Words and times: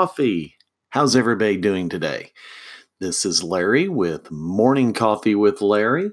coffee. 0.00 0.56
How's 0.88 1.14
everybody 1.14 1.58
doing 1.58 1.90
today? 1.90 2.32
This 3.00 3.26
is 3.26 3.44
Larry 3.44 3.86
with 3.86 4.30
Morning 4.30 4.94
Coffee 4.94 5.34
with 5.34 5.60
Larry, 5.60 6.10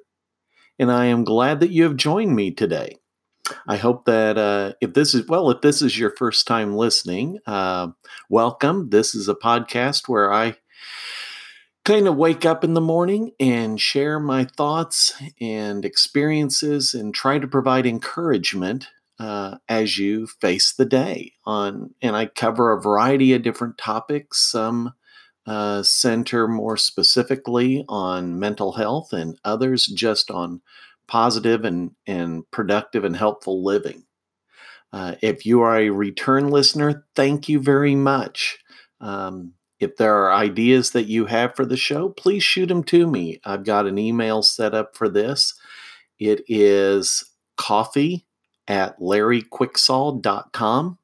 and 0.77 0.91
I 0.91 1.05
am 1.05 1.23
glad 1.23 1.61
that 1.61 1.71
you 1.71 1.83
have 1.83 1.95
joined 1.95 2.35
me 2.35 2.51
today. 2.51 2.97
I 3.65 3.77
hope 3.77 4.03
that 4.03 4.37
uh, 4.37 4.73
if 4.81 4.93
this 4.93 5.15
is, 5.15 5.25
well, 5.29 5.49
if 5.51 5.61
this 5.61 5.81
is 5.81 5.97
your 5.97 6.13
first 6.17 6.45
time 6.45 6.75
listening, 6.75 7.39
uh, 7.47 7.87
welcome. 8.29 8.89
This 8.89 9.15
is 9.15 9.29
a 9.29 9.35
podcast 9.35 10.09
where 10.09 10.33
I 10.33 10.57
kind 11.85 12.09
of 12.09 12.17
wake 12.17 12.43
up 12.43 12.65
in 12.65 12.73
the 12.73 12.81
morning 12.81 13.31
and 13.39 13.79
share 13.79 14.19
my 14.19 14.43
thoughts 14.57 15.13
and 15.39 15.85
experiences 15.85 16.93
and 16.93 17.15
try 17.15 17.39
to 17.39 17.47
provide 17.47 17.85
encouragement 17.85 18.89
uh, 19.19 19.57
as 19.67 19.97
you 19.97 20.27
face 20.41 20.73
the 20.73 20.85
day 20.85 21.33
on 21.45 21.93
and 22.01 22.15
i 22.15 22.25
cover 22.25 22.71
a 22.71 22.81
variety 22.81 23.33
of 23.33 23.41
different 23.41 23.77
topics. 23.77 24.39
Some 24.39 24.93
uh, 25.47 25.81
center 25.81 26.47
more 26.47 26.77
specifically 26.77 27.85
on 27.87 28.37
mental 28.37 28.73
health 28.73 29.13
and 29.13 29.39
others 29.45 29.85
just 29.87 30.29
on 30.29 30.61
positive 31.07 31.63
and, 31.63 31.91
and 32.05 32.49
productive 32.51 33.05
and 33.05 33.15
helpful 33.15 33.63
living. 33.63 34.03
Uh, 34.91 35.15
if 35.21 35.45
you 35.45 35.61
are 35.61 35.77
a 35.77 35.89
return 35.89 36.49
listener 36.49 37.05
thank 37.15 37.49
you 37.49 37.59
very 37.59 37.95
much. 37.95 38.57
Um, 38.99 39.53
if 39.79 39.95
there 39.97 40.15
are 40.15 40.33
ideas 40.33 40.91
that 40.91 41.05
you 41.05 41.25
have 41.25 41.55
for 41.55 41.65
the 41.65 41.77
show 41.77 42.09
please 42.09 42.43
shoot 42.43 42.67
them 42.67 42.83
to 42.83 43.07
me. 43.07 43.39
I've 43.45 43.63
got 43.63 43.87
an 43.87 43.97
email 43.97 44.43
set 44.43 44.73
up 44.75 44.95
for 44.95 45.09
this. 45.09 45.53
It 46.19 46.43
is 46.47 47.23
coffee 47.57 48.26
at 48.67 48.99
larryquicksaw.com. 48.99 50.97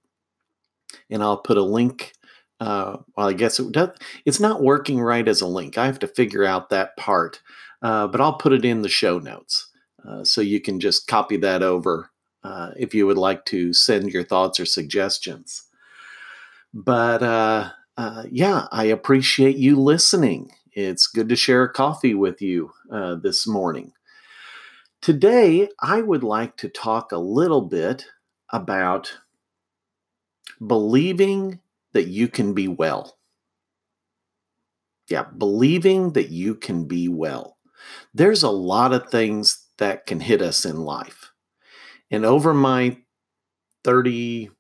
And 1.10 1.24
I'll 1.24 1.38
put 1.38 1.58
a 1.58 1.64
link. 1.64 2.14
Uh, 2.60 2.98
well, 3.18 3.30
I 3.30 3.34
guess 3.34 3.60
it 3.60 3.72
does, 3.72 3.90
it's 4.26 4.40
not 4.40 4.64
working 4.64 5.02
right 5.02 5.28
as 5.28 5.42
a 5.42 5.48
link. 5.48 5.78
I 5.78 5.86
have 5.86 6.00
to 6.00 6.08
figure 6.08 6.46
out 6.46 6.70
that 6.70 6.96
part, 6.98 7.42
uh, 7.82 8.08
but 8.08 8.22
I'll 8.22 8.38
put 8.38 8.54
it 8.54 8.64
in 8.64 8.82
the 8.84 8.90
show 8.90 9.20
notes. 9.20 9.70
Uh, 10.08 10.24
so 10.24 10.42
you 10.42 10.62
can 10.62 10.80
just 10.80 11.08
copy 11.08 11.38
that 11.38 11.64
over 11.64 12.12
uh, 12.44 12.72
if 12.78 12.94
you 12.94 13.08
would 13.08 13.18
like 13.18 13.46
to 13.46 13.74
send 13.74 14.12
your 14.12 14.24
thoughts 14.24 14.60
or 14.60 14.66
suggestions. 14.66 15.64
But 16.74 17.24
uh, 17.24 17.72
uh, 17.98 18.24
yeah, 18.30 18.68
I 18.72 18.86
appreciate 18.86 19.58
you 19.58 19.78
listening. 19.80 20.52
It's 20.74 21.08
good 21.08 21.30
to 21.30 21.36
share 21.36 21.64
a 21.64 21.72
coffee 21.72 22.16
with 22.16 22.42
you 22.42 22.72
this 23.22 23.46
morning. 23.48 23.94
Today, 25.04 25.68
I 25.82 26.02
would 26.02 26.24
like 26.24 26.56
to 26.56 26.70
talk 26.70 27.12
a 27.12 27.18
little 27.18 27.60
bit 27.60 28.06
about 28.54 29.20
believing 30.66 31.60
that 31.92 32.08
you 32.08 32.30
can 32.30 32.54
be 32.54 32.70
well. 32.70 33.18
Yeah, 35.10 35.26
believing 35.38 36.14
that 36.14 36.30
you 36.30 36.56
can 36.56 36.86
be 36.86 37.10
well. 37.10 37.58
There's 38.14 38.44
a 38.44 38.50
lot 38.50 38.94
of 38.94 39.10
things 39.10 39.68
that 39.78 40.06
can 40.06 40.22
hit 40.22 40.42
us 40.42 40.64
in 40.64 40.86
life. 40.86 41.34
And 42.10 42.24
over 42.24 42.54
my 42.54 43.00
30, 43.84 44.52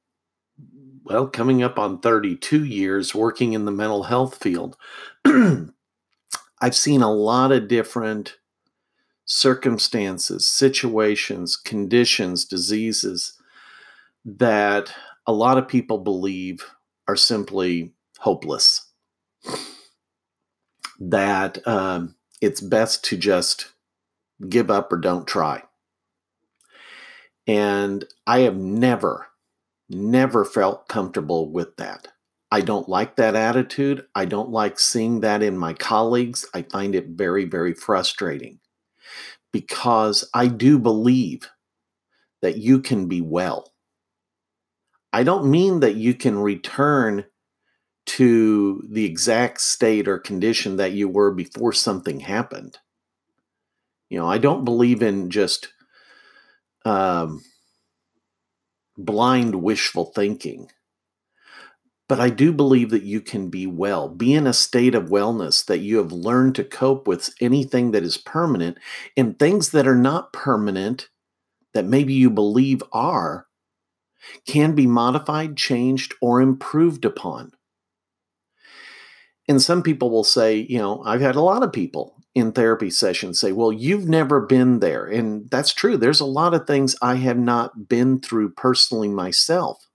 well, 1.06 1.28
coming 1.28 1.64
up 1.64 1.80
on 1.80 2.02
32 2.02 2.66
years 2.66 3.16
working 3.16 3.54
in 3.54 3.64
the 3.64 3.72
mental 3.72 4.04
health 4.04 4.44
field, 4.44 4.76
I've 5.26 6.76
seen 6.76 7.02
a 7.02 7.14
lot 7.14 7.54
of 7.54 7.70
different 7.70 8.36
circumstances, 9.26 10.48
situations, 10.48 11.56
conditions, 11.56 12.46
diseases 12.46 13.34
that 14.26 14.94
a 15.26 15.34
lot 15.34 15.58
of 15.58 15.68
people 15.68 15.98
believe 15.98 16.66
are 17.08 17.16
simply 17.16 17.94
hopeless. 18.20 18.90
That 21.00 21.66
um, 21.68 22.16
it's 22.42 22.62
best 22.62 23.04
to 23.06 23.18
just 23.18 23.74
give 24.50 24.70
up 24.70 24.92
or 24.92 24.98
don't 24.98 25.28
try. 25.28 25.64
And 27.46 28.06
I 28.26 28.40
have 28.40 28.56
never, 28.56 29.28
never 29.90 30.46
felt 30.46 30.88
comfortable 30.88 31.52
with 31.52 31.76
that. 31.78 32.08
I 32.52 32.62
don't 32.62 32.88
like 32.88 33.16
that 33.16 33.36
attitude. 33.36 34.06
I 34.14 34.26
don't 34.26 34.52
like 34.52 34.80
seeing 34.80 35.22
that 35.22 35.42
in 35.42 35.58
my 35.58 35.74
colleagues. 35.74 36.46
I 36.54 36.62
find 36.62 36.94
it 36.96 37.08
very, 37.08 37.46
very 37.46 37.74
frustrating 37.74 38.60
because 39.52 40.28
I 40.34 40.48
do 40.48 40.80
believe 40.80 41.50
that 42.42 42.58
you 42.58 42.80
can 42.80 43.08
be 43.08 43.22
well. 43.22 43.72
I 45.14 45.24
don't 45.24 45.50
mean 45.50 45.80
that 45.82 45.96
you 45.96 46.14
can 46.14 46.40
return 46.40 47.26
to 48.06 48.84
the 48.90 49.06
exact 49.06 49.62
state 49.62 50.08
or 50.08 50.18
condition 50.18 50.78
that 50.78 50.92
you 50.92 51.08
were 51.08 51.32
before 51.32 51.72
something 51.72 52.20
happened. 52.20 52.78
You 54.10 54.20
know, 54.20 54.28
I 54.28 54.40
don't 54.40 54.66
believe 54.66 55.02
in 55.02 55.30
just 55.30 55.70
um, 56.86 57.44
blind 58.98 59.56
wishful 59.56 60.06
thinking. 60.06 60.70
But 62.10 62.20
I 62.20 62.30
do 62.30 62.52
believe 62.52 62.90
that 62.90 63.04
you 63.04 63.22
can 63.22 63.50
be 63.50 63.66
well, 63.66 64.10
be 64.10 64.34
in 64.34 64.46
a 64.46 64.54
state 64.54 64.94
of 64.94 65.10
wellness, 65.10 65.66
that 65.66 65.80
you 65.80 65.98
have 65.98 66.12
learned 66.12 66.56
to 66.56 66.64
cope 66.64 67.08
with 67.08 67.34
anything 67.40 67.92
that 67.92 68.04
is 68.04 68.18
permanent 68.18 68.78
and 69.16 69.40
things 69.40 69.72
that 69.72 69.88
are 69.88 69.96
not 69.96 70.34
permanent, 70.34 71.10
that 71.74 71.86
maybe 71.86 72.14
you 72.14 72.30
believe 72.30 72.84
are, 72.92 73.48
can 74.46 74.76
be 74.76 74.86
modified, 74.86 75.56
changed, 75.56 76.14
or 76.22 76.42
improved 76.42 77.06
upon. 77.06 77.52
And 79.48 79.62
some 79.62 79.82
people 79.82 80.10
will 80.10 80.24
say, 80.24 80.58
you 80.70 80.78
know, 80.78 81.02
I've 81.04 81.22
had 81.22 81.36
a 81.36 81.42
lot 81.42 81.64
of 81.64 81.74
people 81.74 82.16
in 82.36 82.52
therapy 82.52 82.90
sessions 82.90 83.40
say, 83.40 83.52
well, 83.52 83.72
you've 83.72 84.08
never 84.08 84.42
been 84.42 84.80
there. 84.80 85.06
And 85.06 85.50
that's 85.50 85.74
true. 85.74 85.98
There's 85.98 86.22
a 86.22 86.26
lot 86.26 86.54
of 86.54 86.66
things 86.66 86.96
I 87.02 87.16
have 87.16 87.38
not 87.38 87.88
been 87.88 88.20
through 88.20 88.52
personally 88.54 89.10
myself. 89.10 89.88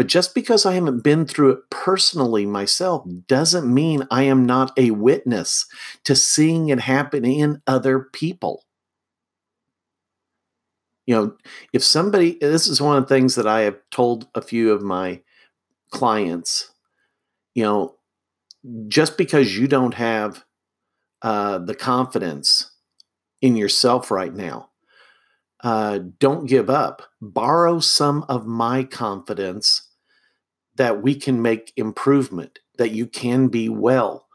But 0.00 0.06
just 0.06 0.34
because 0.34 0.64
I 0.64 0.72
haven't 0.72 1.04
been 1.04 1.26
through 1.26 1.50
it 1.50 1.58
personally 1.68 2.46
myself 2.46 3.06
doesn't 3.28 3.66
mean 3.68 4.08
I 4.10 4.22
am 4.22 4.46
not 4.46 4.72
a 4.78 4.92
witness 4.92 5.66
to 6.04 6.16
seeing 6.16 6.70
it 6.70 6.80
happen 6.80 7.26
in 7.26 7.60
other 7.66 8.08
people. 8.14 8.64
You 11.04 11.14
know, 11.14 11.36
if 11.74 11.84
somebody, 11.84 12.38
this 12.40 12.66
is 12.66 12.80
one 12.80 12.96
of 12.96 13.02
the 13.06 13.14
things 13.14 13.34
that 13.34 13.46
I 13.46 13.60
have 13.60 13.76
told 13.90 14.26
a 14.34 14.40
few 14.40 14.72
of 14.72 14.80
my 14.80 15.20
clients, 15.90 16.72
you 17.54 17.64
know, 17.64 17.96
just 18.88 19.18
because 19.18 19.54
you 19.54 19.68
don't 19.68 19.92
have 19.92 20.42
uh, 21.20 21.58
the 21.58 21.74
confidence 21.74 22.70
in 23.42 23.54
yourself 23.54 24.10
right 24.10 24.32
now, 24.32 24.70
uh, 25.62 25.98
don't 26.18 26.48
give 26.48 26.70
up. 26.70 27.02
Borrow 27.20 27.80
some 27.80 28.24
of 28.30 28.46
my 28.46 28.82
confidence 28.82 29.88
that 30.80 31.02
we 31.02 31.14
can 31.14 31.42
make 31.42 31.74
improvement, 31.76 32.58
that 32.78 32.90
you 32.90 33.04
can 33.04 33.48
be 33.48 33.68
well. 33.68 34.26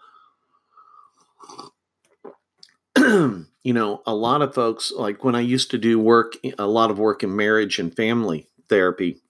you 2.95 3.47
know, 3.63 4.03
a 4.05 4.13
lot 4.13 4.43
of 4.43 4.53
folks, 4.53 4.91
like 4.95 5.23
when 5.23 5.33
I 5.33 5.39
used 5.39 5.71
to 5.71 5.79
do 5.79 5.99
work, 5.99 6.35
a 6.59 6.67
lot 6.67 6.91
of 6.91 6.99
work 6.99 7.23
in 7.23 7.35
marriage 7.35 7.79
and 7.79 7.95
family 7.95 8.47
therapy, 8.69 9.23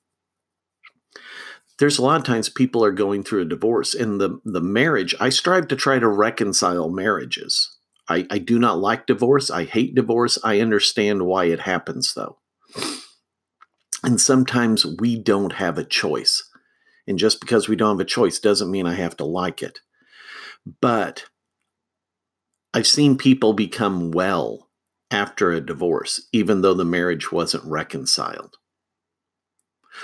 there's 1.79 1.97
a 1.97 2.01
lot 2.01 2.19
of 2.19 2.25
times 2.25 2.49
people 2.49 2.83
are 2.83 2.91
going 2.91 3.23
through 3.23 3.43
a 3.43 3.45
divorce. 3.45 3.93
In 3.93 4.17
the, 4.17 4.41
the 4.43 4.59
marriage, 4.59 5.15
I 5.17 5.29
strive 5.29 5.69
to 5.69 5.77
try 5.77 5.99
to 5.99 6.09
reconcile 6.09 6.89
marriages. 6.89 7.77
I, 8.09 8.27
I 8.29 8.39
do 8.39 8.59
not 8.59 8.79
like 8.79 9.07
divorce. 9.07 9.49
I 9.49 9.63
hate 9.63 9.95
divorce. 9.95 10.37
I 10.43 10.59
understand 10.59 11.25
why 11.25 11.45
it 11.45 11.61
happens, 11.61 12.13
though. 12.13 12.39
And 14.03 14.19
sometimes 14.19 14.85
we 14.85 15.17
don't 15.17 15.53
have 15.53 15.77
a 15.77 15.85
choice. 15.85 16.43
And 17.07 17.19
just 17.19 17.39
because 17.39 17.67
we 17.67 17.75
don't 17.75 17.97
have 17.97 17.99
a 17.99 18.05
choice 18.05 18.39
doesn't 18.39 18.71
mean 18.71 18.87
I 18.87 18.95
have 18.95 19.15
to 19.17 19.25
like 19.25 19.61
it. 19.61 19.79
But 20.81 21.25
I've 22.73 22.87
seen 22.87 23.17
people 23.17 23.53
become 23.53 24.11
well 24.11 24.69
after 25.11 25.51
a 25.51 25.61
divorce, 25.61 26.27
even 26.33 26.61
though 26.61 26.73
the 26.73 26.85
marriage 26.85 27.31
wasn't 27.31 27.63
reconciled. 27.65 28.57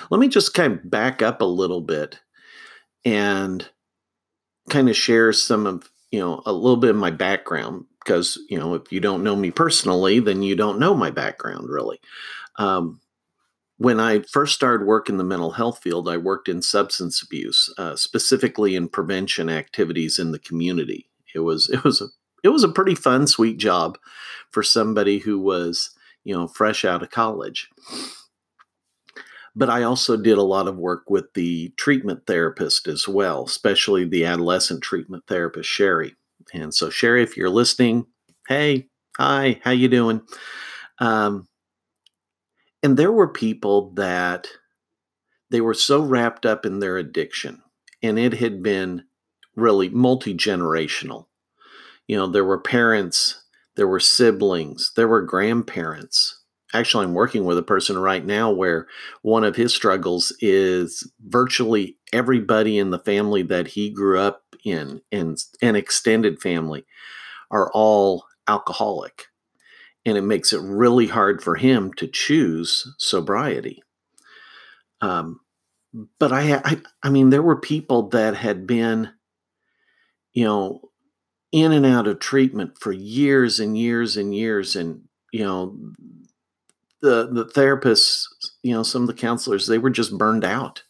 Let 0.10 0.20
me 0.20 0.28
just 0.30 0.54
kind 0.54 0.74
of 0.74 0.90
back 0.90 1.22
up 1.22 1.42
a 1.42 1.46
little 1.46 1.82
bit 1.82 2.20
and 3.04 3.68
kind 4.70 4.90
of 4.90 4.96
share 4.96 5.34
some 5.34 5.66
of, 5.66 5.92
you 6.12 6.20
know, 6.20 6.42
a 6.46 6.54
little 6.54 6.78
bit 6.78 6.92
of 6.92 6.96
my 6.96 7.12
background 7.12 7.86
because, 8.04 8.40
you 8.50 8.58
know, 8.58 8.76
if 8.76 8.92
you 8.92 9.00
don't 9.00 9.24
know 9.24 9.36
me 9.36 9.52
personally, 9.52 10.20
then 10.20 10.42
you 10.44 10.56
don't 10.56 10.80
know 10.80 10.96
my 10.96 11.12
background 11.12 11.70
really. 11.70 12.00
Um, 12.58 13.02
when 13.82 14.00
I 14.00 14.22
first 14.22 14.54
started 14.54 14.86
work 14.86 15.10
in 15.10 15.18
the 15.18 15.24
mental 15.24 15.52
health 15.52 15.80
field, 15.82 16.08
I 16.08 16.18
worked 16.18 16.48
in 16.48 16.62
substance 16.62 17.24
abuse, 17.24 17.74
uh, 17.80 17.96
specifically 17.96 18.76
in 18.76 18.88
prevention 18.88 19.50
activities 19.50 20.20
in 20.20 20.32
the 20.32 20.40
community. 20.40 21.10
It 21.34 21.40
was 21.40 21.68
it 21.70 21.84
was 21.84 22.00
a 22.00 22.08
it 22.44 22.50
was 22.50 22.64
a 22.64 22.70
pretty 22.70 22.94
fun, 22.94 23.26
sweet 23.26 23.58
job 23.58 23.98
for 24.52 24.62
somebody 24.62 25.18
who 25.20 25.40
was 25.40 25.90
you 26.24 26.36
know 26.36 26.48
fresh 26.48 26.86
out 26.86 27.02
of 27.02 27.10
college. 27.10 27.70
but 29.56 29.70
I 29.70 29.84
also 29.84 30.16
did 30.16 30.38
a 30.38 30.44
lot 30.44 30.68
of 30.68 30.78
work 30.78 31.10
with 31.10 31.34
the 31.34 31.70
treatment 31.78 32.28
therapist 32.28 32.88
as 32.88 33.08
well, 33.08 33.46
especially 33.46 34.06
the 34.06 34.26
adolescent 34.26 34.84
treatment 34.84 35.24
therapist 35.28 35.70
Sherry. 35.70 36.16
And 36.54 36.74
so, 36.74 36.90
Sherry, 36.90 37.24
if 37.24 37.36
you're 37.36 37.50
listening, 37.50 38.06
hey, 38.48 38.88
hi, 39.18 39.60
how 39.64 39.72
you 39.72 39.88
doing? 39.88 40.22
Um, 41.00 41.48
and 42.84 42.98
there 42.98 43.12
were 43.12 43.28
people 43.28 43.92
that 43.96 44.48
they 45.50 45.62
were 45.62 45.74
so 45.74 46.02
wrapped 46.02 46.46
up 46.46 46.66
in 46.66 46.80
their 46.80 46.98
addiction, 46.98 47.62
and 48.02 48.18
it 48.18 48.34
had 48.34 48.64
been 48.64 49.04
really 49.56 49.90
multi 49.90 50.34
generational. 50.34 51.28
You 52.08 52.18
know, 52.18 52.28
there 52.28 52.46
were 52.46 52.60
parents, 52.60 53.44
there 53.76 53.88
were 53.88 54.00
siblings, 54.00 54.92
there 54.96 55.08
were 55.08 55.22
grandparents. 55.22 56.40
Actually, 56.74 57.06
I'm 57.06 57.14
working 57.14 57.44
with 57.44 57.58
a 57.58 57.64
person 57.64 57.98
right 57.98 58.26
now 58.26 58.50
where 58.50 58.88
one 59.24 59.44
of 59.44 59.58
his 59.58 59.74
struggles 59.74 60.34
is 60.40 61.10
virtually 61.28 61.98
everybody 62.14 62.78
in 62.78 62.92
the 62.92 63.00
family 63.00 63.44
that 63.44 63.68
he 63.68 63.90
grew 63.90 64.20
up 64.20 64.44
in 64.64 65.02
and 65.12 65.38
an 65.62 65.76
extended 65.76 66.42
family 66.42 66.86
are 67.50 67.70
all 67.74 68.26
alcoholic. 68.48 69.26
And 70.06 70.18
it 70.18 70.24
makes 70.24 70.52
it 70.52 70.62
really 70.62 71.08
hard 71.08 71.44
for 71.44 71.56
him 71.56 71.94
to 71.94 72.08
choose 72.08 72.94
sobriety. 72.98 73.84
Um, 75.00 75.42
but 76.20 76.32
I, 76.32 76.56
I, 76.64 76.82
I 77.04 77.10
mean, 77.10 77.30
there 77.30 77.42
were 77.42 77.60
people 77.60 78.10
that 78.10 78.36
had 78.36 78.66
been, 78.66 79.12
you 80.34 80.46
know, 80.46 80.90
in 81.52 81.72
and 81.72 81.86
out 81.86 82.08
of 82.08 82.20
treatment 82.20 82.78
for 82.80 82.92
years 82.92 83.60
and 83.60 83.78
years 83.78 84.16
and 84.16 84.34
years, 84.34 84.76
and 84.76 85.04
you 85.34 85.44
know, 85.44 85.78
the 87.02 87.28
the 87.32 87.46
therapists, 87.46 88.26
you 88.64 88.74
know, 88.74 88.84
some 88.84 89.02
of 89.02 89.08
the 89.08 89.14
counselors, 89.14 89.68
they 89.68 89.78
were 89.78 89.90
just 89.90 90.18
burned 90.18 90.46
out, 90.46 90.84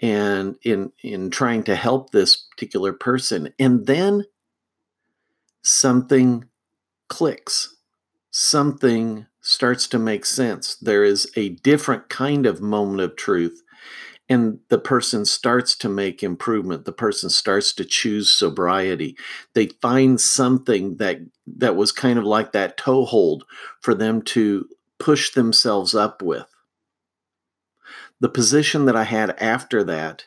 and 0.00 0.56
in 0.62 0.92
in 1.02 1.30
trying 1.30 1.62
to 1.64 1.76
help 1.76 2.10
this 2.10 2.36
particular 2.36 2.92
person, 2.92 3.54
and 3.58 3.86
then 3.86 4.24
something 5.62 6.44
clicks, 7.08 7.76
something 8.38 9.26
starts 9.40 9.88
to 9.88 9.98
make 9.98 10.24
sense. 10.24 10.76
There 10.76 11.02
is 11.02 11.28
a 11.34 11.48
different 11.48 12.08
kind 12.08 12.46
of 12.46 12.60
moment 12.60 13.00
of 13.00 13.16
truth 13.16 13.62
and 14.28 14.60
the 14.68 14.78
person 14.78 15.24
starts 15.24 15.74
to 15.78 15.88
make 15.88 16.22
improvement. 16.22 16.84
The 16.84 16.92
person 16.92 17.30
starts 17.30 17.72
to 17.74 17.84
choose 17.84 18.30
sobriety. 18.30 19.16
They 19.54 19.66
find 19.82 20.20
something 20.20 20.98
that 20.98 21.18
that 21.46 21.74
was 21.74 21.90
kind 21.90 22.16
of 22.16 22.24
like 22.24 22.52
that 22.52 22.76
toehold 22.76 23.42
for 23.80 23.92
them 23.92 24.22
to 24.22 24.68
push 25.00 25.32
themselves 25.32 25.96
up 25.96 26.22
with. 26.22 26.46
The 28.20 28.28
position 28.28 28.84
that 28.84 28.96
i 28.96 29.04
had 29.04 29.30
after 29.40 29.82
that 29.84 30.26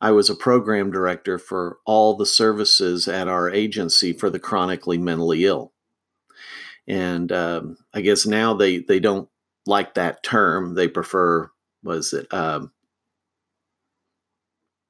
i 0.00 0.10
was 0.10 0.30
a 0.30 0.34
program 0.34 0.90
director 0.90 1.38
for 1.38 1.78
all 1.84 2.16
the 2.16 2.26
services 2.26 3.08
at 3.08 3.28
our 3.28 3.50
agency 3.50 4.12
for 4.12 4.30
the 4.30 4.38
chronically 4.38 4.98
mentally 4.98 5.44
ill 5.44 5.73
and 6.86 7.32
um, 7.32 7.76
i 7.94 8.00
guess 8.00 8.26
now 8.26 8.54
they 8.54 8.78
they 8.78 9.00
don't 9.00 9.28
like 9.66 9.94
that 9.94 10.22
term 10.22 10.74
they 10.74 10.88
prefer 10.88 11.50
was 11.82 12.12
it 12.12 12.32
um, 12.32 12.70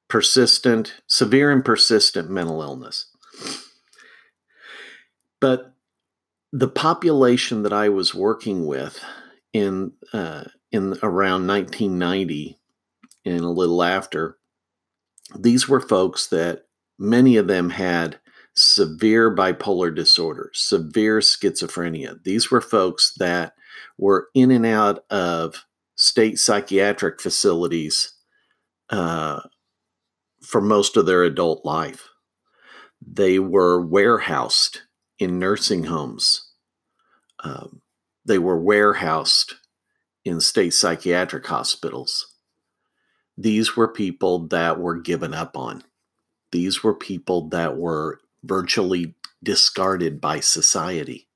persistent, 0.07 1.01
severe 1.07 1.51
and 1.51 1.63
persistent 1.63 2.29
mental 2.29 2.61
illness. 2.61 3.07
But 5.39 5.73
the 6.51 6.67
population 6.67 7.63
that 7.63 7.73
I 7.73 7.89
was 7.89 8.15
working 8.15 8.65
with 8.65 9.03
in 9.51 9.93
uh, 10.13 10.45
in 10.71 10.97
around 11.03 11.47
1990 11.47 12.57
and 13.25 13.41
a 13.41 13.49
little 13.49 13.83
after, 13.83 14.37
these 15.37 15.67
were 15.67 15.81
folks 15.81 16.27
that 16.27 16.65
many 16.97 17.37
of 17.37 17.47
them 17.47 17.71
had 17.71 18.19
severe 18.55 19.35
bipolar 19.35 19.93
disorder, 19.93 20.49
severe 20.53 21.19
schizophrenia. 21.19 22.23
These 22.23 22.49
were 22.49 22.61
folks 22.61 23.13
that 23.19 23.53
were 23.97 24.29
in 24.33 24.51
and 24.51 24.65
out 24.65 25.03
of 25.09 25.65
state 25.95 26.39
psychiatric 26.39 27.21
facilities 27.21 28.13
uh, 28.89 29.41
for 30.41 30.61
most 30.61 30.97
of 30.97 31.05
their 31.05 31.23
adult 31.23 31.65
life. 31.65 32.07
They 33.05 33.39
were 33.39 33.85
warehoused 33.85 34.81
in 35.19 35.39
nursing 35.39 35.83
homes. 35.85 36.51
Um, 37.43 37.81
they 38.25 38.39
were 38.39 38.59
warehoused 38.59 39.53
in 40.23 40.39
state 40.39 40.73
psychiatric 40.73 41.45
hospitals. 41.45 42.33
These 43.37 43.75
were 43.75 43.87
people 43.87 44.47
that 44.47 44.79
were 44.79 44.95
given 44.99 45.33
up 45.33 45.57
on. 45.57 45.83
These 46.51 46.83
were 46.83 46.95
people 46.95 47.49
that 47.49 47.77
were 47.77 48.19
virtually 48.45 49.15
discarded 49.43 50.19
by 50.21 50.39
society. 50.39 51.27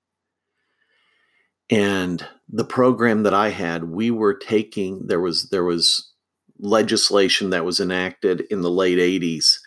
And 1.69 2.25
the 2.47 2.65
program 2.65 3.23
that 3.23 3.33
I 3.33 3.49
had, 3.49 3.85
we 3.85 4.09
were 4.09 4.33
taking 4.33 5.07
there 5.07 5.19
was 5.19 5.49
there 5.49 5.63
was 5.63 6.11
legislation 6.59 7.51
that 7.51 7.63
was 7.63 7.79
enacted 7.79 8.41
in 8.49 8.61
the 8.61 8.71
late 8.71 8.97
80s 8.97 9.59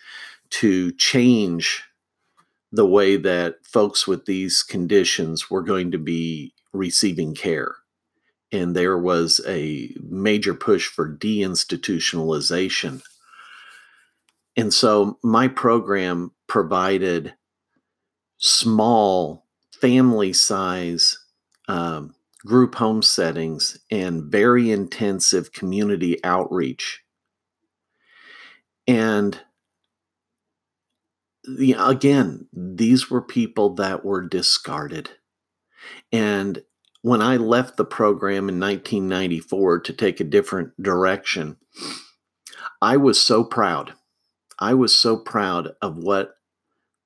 to 0.50 0.92
change 0.92 1.82
the 2.70 2.86
way 2.86 3.16
that 3.16 3.56
folks 3.64 4.06
with 4.06 4.26
these 4.26 4.62
conditions 4.62 5.50
were 5.50 5.62
going 5.62 5.90
to 5.90 5.98
be 5.98 6.54
receiving 6.72 7.34
care. 7.34 7.76
And 8.50 8.74
there 8.74 8.98
was 8.98 9.40
a 9.46 9.94
major 10.02 10.54
push 10.54 10.86
for 10.86 11.16
deinstitutionalization. 11.16 13.02
And 14.56 14.74
so 14.74 15.18
my 15.22 15.48
program 15.48 16.32
provided 16.52 17.32
small 18.36 19.46
family 19.80 20.34
size 20.34 21.18
um, 21.66 22.14
group 22.44 22.74
home 22.74 23.00
settings, 23.00 23.78
and 23.90 24.24
very 24.24 24.70
intensive 24.70 25.50
community 25.54 26.22
outreach. 26.22 27.00
And 28.86 29.40
the, 31.44 31.74
again, 31.78 32.48
these 32.52 33.08
were 33.08 33.22
people 33.22 33.74
that 33.76 34.04
were 34.04 34.20
discarded. 34.20 35.08
And 36.12 36.62
when 37.00 37.22
I 37.22 37.38
left 37.38 37.78
the 37.78 37.86
program 37.86 38.50
in 38.50 38.60
1994 38.60 39.80
to 39.80 39.92
take 39.94 40.20
a 40.20 40.24
different 40.24 40.82
direction, 40.82 41.56
I 42.82 42.98
was 42.98 43.18
so 43.18 43.42
proud. 43.42 43.94
I 44.58 44.74
was 44.74 44.94
so 44.94 45.16
proud 45.16 45.70
of 45.80 45.96
what 45.96 46.34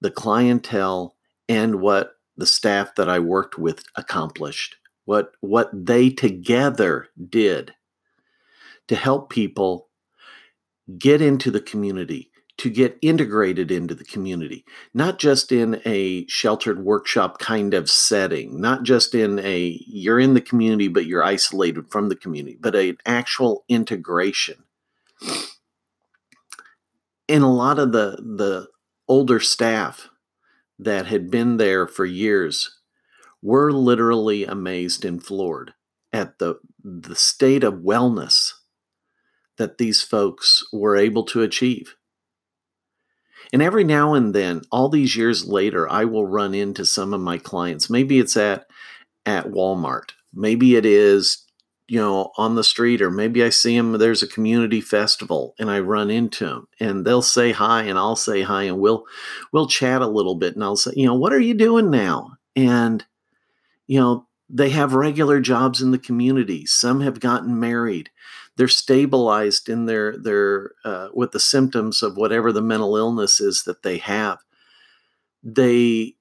the 0.00 0.10
clientele 0.10 1.16
and 1.48 1.80
what 1.80 2.12
the 2.36 2.46
staff 2.46 2.94
that 2.96 3.08
I 3.08 3.18
worked 3.18 3.58
with 3.58 3.84
accomplished 3.96 4.76
what 5.04 5.32
what 5.40 5.70
they 5.72 6.10
together 6.10 7.08
did 7.28 7.72
to 8.88 8.96
help 8.96 9.30
people 9.30 9.88
get 10.98 11.22
into 11.22 11.50
the 11.50 11.60
community 11.60 12.30
to 12.58 12.70
get 12.70 12.98
integrated 13.02 13.70
into 13.70 13.94
the 13.94 14.04
community 14.04 14.64
not 14.94 15.18
just 15.18 15.52
in 15.52 15.80
a 15.84 16.26
sheltered 16.26 16.84
workshop 16.84 17.38
kind 17.38 17.74
of 17.74 17.88
setting 17.90 18.60
not 18.60 18.82
just 18.82 19.14
in 19.14 19.38
a 19.40 19.80
you're 19.86 20.20
in 20.20 20.34
the 20.34 20.40
community 20.40 20.88
but 20.88 21.06
you're 21.06 21.24
isolated 21.24 21.90
from 21.90 22.08
the 22.08 22.16
community 22.16 22.58
but 22.60 22.74
an 22.74 22.96
actual 23.06 23.64
integration. 23.68 24.64
And 27.28 27.42
a 27.42 27.48
lot 27.48 27.78
of 27.78 27.92
the 27.92 28.16
the 28.16 28.68
older 29.08 29.40
staff 29.40 30.08
that 30.78 31.06
had 31.06 31.30
been 31.30 31.56
there 31.56 31.86
for 31.86 32.04
years 32.04 32.76
we're 33.46 33.70
literally 33.70 34.44
amazed 34.44 35.04
and 35.04 35.22
floored 35.24 35.72
at 36.12 36.38
the 36.40 36.56
the 36.82 37.14
state 37.14 37.62
of 37.62 37.74
wellness 37.74 38.52
that 39.56 39.78
these 39.78 40.02
folks 40.02 40.64
were 40.72 40.96
able 40.96 41.24
to 41.24 41.42
achieve. 41.42 41.94
And 43.52 43.62
every 43.62 43.84
now 43.84 44.14
and 44.14 44.34
then, 44.34 44.62
all 44.72 44.88
these 44.88 45.16
years 45.16 45.46
later, 45.46 45.88
I 45.88 46.04
will 46.04 46.26
run 46.26 46.54
into 46.54 46.84
some 46.84 47.14
of 47.14 47.20
my 47.20 47.38
clients. 47.38 47.88
Maybe 47.88 48.18
it's 48.18 48.36
at 48.36 48.66
at 49.24 49.46
Walmart. 49.46 50.10
Maybe 50.34 50.74
it 50.74 50.84
is, 50.84 51.45
you 51.88 52.00
know, 52.00 52.32
on 52.36 52.56
the 52.56 52.64
street, 52.64 53.00
or 53.00 53.10
maybe 53.10 53.44
I 53.44 53.50
see 53.50 53.76
them. 53.76 53.92
There's 53.92 54.22
a 54.22 54.28
community 54.28 54.80
festival, 54.80 55.54
and 55.58 55.70
I 55.70 55.80
run 55.80 56.10
into 56.10 56.44
them, 56.44 56.68
and 56.80 57.04
they'll 57.04 57.22
say 57.22 57.52
hi, 57.52 57.82
and 57.82 57.98
I'll 57.98 58.16
say 58.16 58.42
hi, 58.42 58.64
and 58.64 58.78
we'll 58.78 59.04
we'll 59.52 59.68
chat 59.68 60.02
a 60.02 60.06
little 60.08 60.34
bit, 60.34 60.54
and 60.54 60.64
I'll 60.64 60.76
say, 60.76 60.92
you 60.96 61.06
know, 61.06 61.14
what 61.14 61.32
are 61.32 61.40
you 61.40 61.54
doing 61.54 61.90
now? 61.90 62.32
And 62.56 63.04
you 63.86 64.00
know, 64.00 64.26
they 64.48 64.70
have 64.70 64.94
regular 64.94 65.40
jobs 65.40 65.80
in 65.80 65.90
the 65.90 65.98
community. 65.98 66.66
Some 66.66 67.00
have 67.00 67.20
gotten 67.20 67.58
married. 67.58 68.10
They're 68.56 68.68
stabilized 68.68 69.68
in 69.68 69.86
their 69.86 70.16
their 70.16 70.72
uh, 70.84 71.08
with 71.14 71.32
the 71.32 71.40
symptoms 71.40 72.02
of 72.02 72.16
whatever 72.16 72.52
the 72.52 72.62
mental 72.62 72.96
illness 72.96 73.40
is 73.40 73.64
that 73.64 73.82
they 73.82 73.98
have. 73.98 74.38
They 75.42 76.14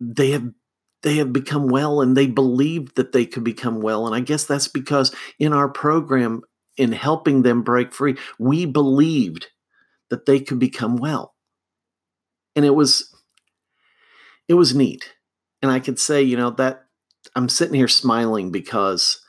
they 0.00 0.30
have 0.30 0.52
they 1.08 1.16
have 1.16 1.32
become 1.32 1.68
well 1.68 2.00
and 2.00 2.16
they 2.16 2.26
believed 2.26 2.96
that 2.96 3.12
they 3.12 3.24
could 3.24 3.44
become 3.44 3.80
well 3.80 4.06
and 4.06 4.14
i 4.14 4.20
guess 4.20 4.44
that's 4.44 4.68
because 4.68 5.14
in 5.38 5.52
our 5.52 5.68
program 5.68 6.42
in 6.78 6.92
helping 6.92 7.42
them 7.42 7.62
break 7.62 7.92
free. 7.92 8.16
We 8.38 8.64
believed 8.64 9.48
that 10.08 10.24
they 10.24 10.40
could 10.40 10.58
become 10.58 10.96
well. 10.96 11.34
And 12.56 12.64
it 12.64 12.74
was 12.74 13.14
it 14.48 14.54
was 14.54 14.74
neat. 14.74 15.12
And 15.60 15.70
I 15.70 15.80
could 15.80 15.98
say, 15.98 16.22
you 16.22 16.36
know, 16.36 16.50
that 16.50 16.84
I'm 17.34 17.50
sitting 17.50 17.74
here 17.74 17.88
smiling 17.88 18.50
because 18.50 19.20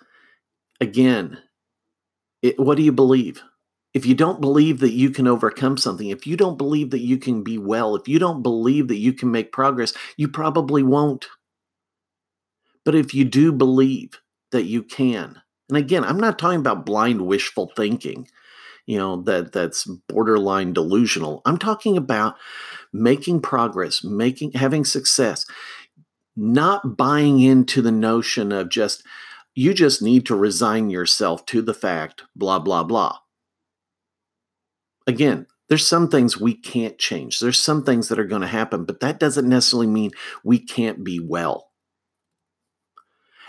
again, 0.79 1.39
it, 2.41 2.57
what 2.57 2.77
do 2.77 2.83
you 2.83 2.93
believe? 2.93 3.41
If 3.93 4.05
you 4.05 4.13
don't 4.13 4.39
believe 4.39 4.79
that 4.79 4.93
you 4.93 5.09
can 5.09 5.27
overcome 5.27 5.75
something, 5.75 6.09
if 6.09 6.27
you 6.27 6.38
don't 6.38 6.59
believe 6.59 6.91
that 6.91 7.01
you 7.01 7.17
can 7.17 7.43
be 7.43 7.57
well, 7.57 7.95
if 7.95 8.07
you 8.07 8.19
don't 8.19 8.43
believe 8.43 8.88
that 8.88 9.00
you 9.00 9.13
can 9.13 9.31
make 9.31 9.51
progress, 9.51 9.93
you 10.15 10.27
probably 10.27 10.83
won't. 10.83 11.27
But 12.89 12.96
if 12.96 13.13
you 13.13 13.24
do 13.24 13.51
believe 13.51 14.19
that 14.51 14.63
you 14.63 14.81
can, 14.81 15.39
and 15.69 15.77
again, 15.77 16.03
I'm 16.03 16.19
not 16.19 16.39
talking 16.39 16.60
about 16.60 16.88
blind 16.88 17.22
wishful 17.22 17.72
thinking, 17.75 18.27
you 18.88 18.98
know, 18.98 19.22
that 19.22 19.51
that's 19.51 19.86
borderline 20.08 20.74
delusional. 20.74 21.43
I'm 21.46 21.60
talking 21.60 21.98
about 21.98 22.34
making 22.91 23.41
progress, 23.41 24.03
making 24.03 24.53
having 24.53 24.86
success, 24.86 25.46
not 26.36 26.98
buying 26.98 27.39
into 27.39 27.84
the 27.84 27.91
notion 27.91 28.51
of 28.51 28.69
just 28.69 29.03
you 29.53 29.75
just 29.75 30.01
need 30.01 30.25
to 30.25 30.36
resign 30.36 30.89
yourself 30.89 31.46
to 31.46 31.62
the 31.62 31.75
fact 31.75 32.24
blah 32.36 32.58
blah 32.58 32.84
blah. 32.84 33.19
Again, 35.05 35.46
there's 35.67 35.86
some 35.86 36.10
things 36.10 36.41
we 36.41 36.55
can't 36.55 36.98
change. 36.98 37.39
There's 37.39 37.60
some 37.60 37.84
things 37.84 38.08
that 38.08 38.17
are 38.17 38.25
going 38.25 38.41
to 38.41 38.48
happen, 38.48 38.86
but 38.86 39.00
that 39.01 39.19
doesn't 39.19 39.48
necessarily 39.48 39.86
mean 39.86 40.10
we 40.43 40.58
can't 40.58 41.03
be 41.03 41.19
well. 41.19 41.69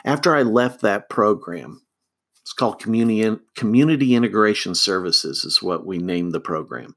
After 0.04 0.34
I 0.34 0.42
left 0.42 0.80
that 0.80 1.10
program, 1.10 1.82
it's 2.40 2.52
called 2.54 2.80
Community, 2.80 3.38
Community 3.54 4.14
Integration 4.14 4.74
Services, 4.74 5.44
is 5.44 5.62
what 5.62 5.84
we 5.84 5.98
named 5.98 6.32
the 6.32 6.40
program. 6.40 6.96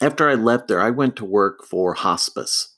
After 0.00 0.28
I 0.28 0.34
left 0.34 0.68
there, 0.68 0.80
I 0.80 0.90
went 0.90 1.16
to 1.16 1.24
work 1.24 1.64
for 1.64 1.94
hospice. 1.94 2.74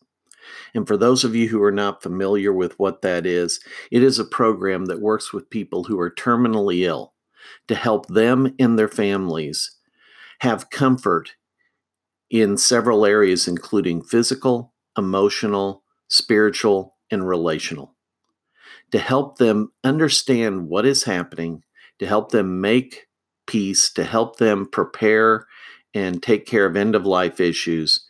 And 0.75 0.87
for 0.87 0.97
those 0.97 1.25
of 1.25 1.35
you 1.35 1.49
who 1.49 1.63
are 1.63 1.73
not 1.73 2.03
familiar 2.03 2.53
with 2.53 2.79
what 2.79 3.03
that 3.03 3.27
is, 3.27 3.61
it 3.91 4.03
is 4.03 4.19
a 4.19 4.25
program 4.25 4.87
that 4.87 5.01
works 5.01 5.33
with 5.33 5.51
people 5.51 5.85
who 5.85 5.99
are 5.99 6.11
terminally 6.11 6.81
ill 6.81 7.15
to 7.69 7.75
help 7.75 8.07
them 8.07 8.55
and 8.59 8.79
their 8.79 8.89
families 8.89 9.77
have 10.41 10.71
comfort 10.71 11.37
in 12.31 12.57
several 12.57 13.05
areas, 13.05 13.49
including 13.49 14.03
physical, 14.03 14.75
emotional, 14.97 15.83
spiritual, 16.09 16.97
and 17.11 17.27
relational 17.27 17.97
to 18.93 18.99
help 18.99 19.39
them 19.39 19.73
understand 19.85 20.69
what 20.69 20.87
is 20.87 21.05
happening, 21.05 21.63
to 21.99 22.07
help 22.07 22.31
them 22.33 22.61
make 22.61 23.07
peace, 23.47 23.93
to 23.93 24.05
help 24.05 24.37
them 24.37 24.67
prepare 24.67 25.47
and 25.95 26.23
take 26.23 26.47
care 26.47 26.67
of 26.67 26.77
end 26.77 26.95
of 26.95 27.07
life 27.07 27.41
issues, 27.41 28.07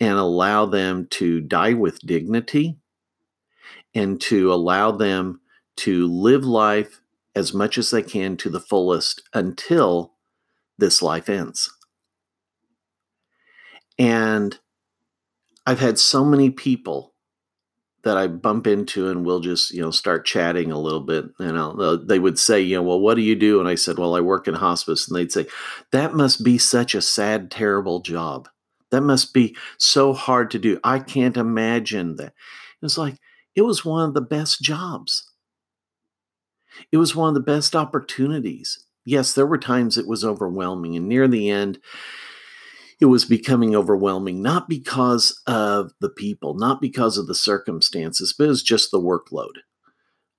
and 0.00 0.18
allow 0.18 0.66
them 0.66 1.06
to 1.10 1.40
die 1.40 1.72
with 1.72 2.00
dignity 2.00 2.76
and 3.94 4.20
to 4.20 4.52
allow 4.52 4.90
them 4.90 5.40
to 5.76 6.06
live 6.06 6.44
life 6.44 7.00
as 7.34 7.54
much 7.54 7.78
as 7.78 7.90
they 7.90 8.02
can 8.02 8.36
to 8.36 8.50
the 8.50 8.60
fullest 8.60 9.22
until 9.32 10.14
this 10.78 11.00
life 11.00 11.28
ends. 11.28 11.72
And 13.98 14.58
I've 15.66 15.80
had 15.80 15.98
so 15.98 16.24
many 16.24 16.50
people 16.50 17.13
that 18.04 18.16
I 18.16 18.26
bump 18.26 18.66
into 18.66 19.08
and 19.08 19.24
we'll 19.24 19.40
just, 19.40 19.72
you 19.72 19.80
know, 19.80 19.90
start 19.90 20.26
chatting 20.26 20.70
a 20.70 20.78
little 20.78 21.00
bit. 21.00 21.24
And 21.38 21.58
I'll, 21.58 21.80
uh, 21.80 21.96
they 21.96 22.18
would 22.18 22.38
say, 22.38 22.60
you 22.60 22.76
know, 22.76 22.82
well, 22.82 23.00
what 23.00 23.14
do 23.14 23.22
you 23.22 23.34
do? 23.34 23.60
And 23.60 23.68
I 23.68 23.74
said, 23.74 23.98
well, 23.98 24.14
I 24.14 24.20
work 24.20 24.46
in 24.46 24.54
hospice. 24.54 25.08
And 25.08 25.16
they'd 25.16 25.32
say, 25.32 25.46
that 25.90 26.14
must 26.14 26.44
be 26.44 26.58
such 26.58 26.94
a 26.94 27.02
sad, 27.02 27.50
terrible 27.50 28.00
job. 28.00 28.48
That 28.90 29.00
must 29.00 29.34
be 29.34 29.56
so 29.78 30.12
hard 30.12 30.50
to 30.52 30.58
do. 30.58 30.78
I 30.84 30.98
can't 30.98 31.36
imagine 31.36 32.16
that. 32.16 32.34
It's 32.82 32.98
like, 32.98 33.16
it 33.54 33.62
was 33.62 33.84
one 33.84 34.08
of 34.08 34.14
the 34.14 34.20
best 34.20 34.60
jobs. 34.60 35.30
It 36.92 36.98
was 36.98 37.16
one 37.16 37.28
of 37.28 37.34
the 37.34 37.40
best 37.40 37.74
opportunities. 37.74 38.84
Yes, 39.04 39.32
there 39.32 39.46
were 39.46 39.58
times 39.58 39.96
it 39.96 40.06
was 40.06 40.24
overwhelming. 40.24 40.96
And 40.96 41.08
near 41.08 41.26
the 41.26 41.48
end, 41.48 41.78
it 43.00 43.06
was 43.06 43.24
becoming 43.24 43.74
overwhelming, 43.74 44.42
not 44.42 44.68
because 44.68 45.40
of 45.46 45.92
the 46.00 46.08
people, 46.08 46.54
not 46.54 46.80
because 46.80 47.18
of 47.18 47.26
the 47.26 47.34
circumstances, 47.34 48.34
but 48.36 48.44
it 48.44 48.48
was 48.48 48.62
just 48.62 48.90
the 48.90 49.00
workload 49.00 49.62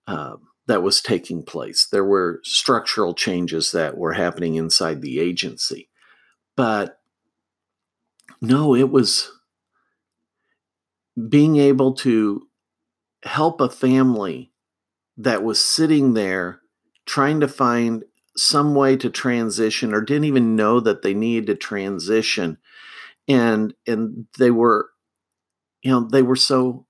uh, 0.08 0.38
that 0.68 0.84
was 0.84 1.02
taking 1.02 1.44
place. 1.44 1.86
There 1.86 2.06
were 2.06 2.42
structural 2.44 3.14
changes 3.14 3.72
that 3.72 3.98
were 3.98 4.14
happening 4.14 4.56
inside 4.56 5.02
the 5.02 5.20
agency. 5.20 5.90
But 6.56 7.00
no, 8.42 8.76
it 8.76 8.90
was 8.90 9.32
being 11.30 11.58
able 11.58 11.94
to 11.94 12.48
help 13.24 13.62
a 13.62 13.70
family 13.70 14.52
that 15.18 15.44
was 15.44 15.60
sitting 15.60 16.14
there 16.14 16.62
trying 17.06 17.40
to 17.40 17.48
find 17.48 18.04
some 18.38 18.75
way 18.75 18.98
to 18.98 19.10
transition 19.10 19.94
or 19.94 20.01
didn't 20.01 20.25
even 20.25 20.56
know 20.56 20.80
that 20.80 21.01
they 21.01 21.13
needed 21.13 21.48
to 21.48 21.56
transition. 21.56 22.58
And 23.27 23.74
and 23.88 24.27
they 24.38 24.51
were 24.51 24.89
you 25.84 25.92
know 25.92 26.08
they 26.12 26.22
were 26.22 26.36
so 26.36 26.86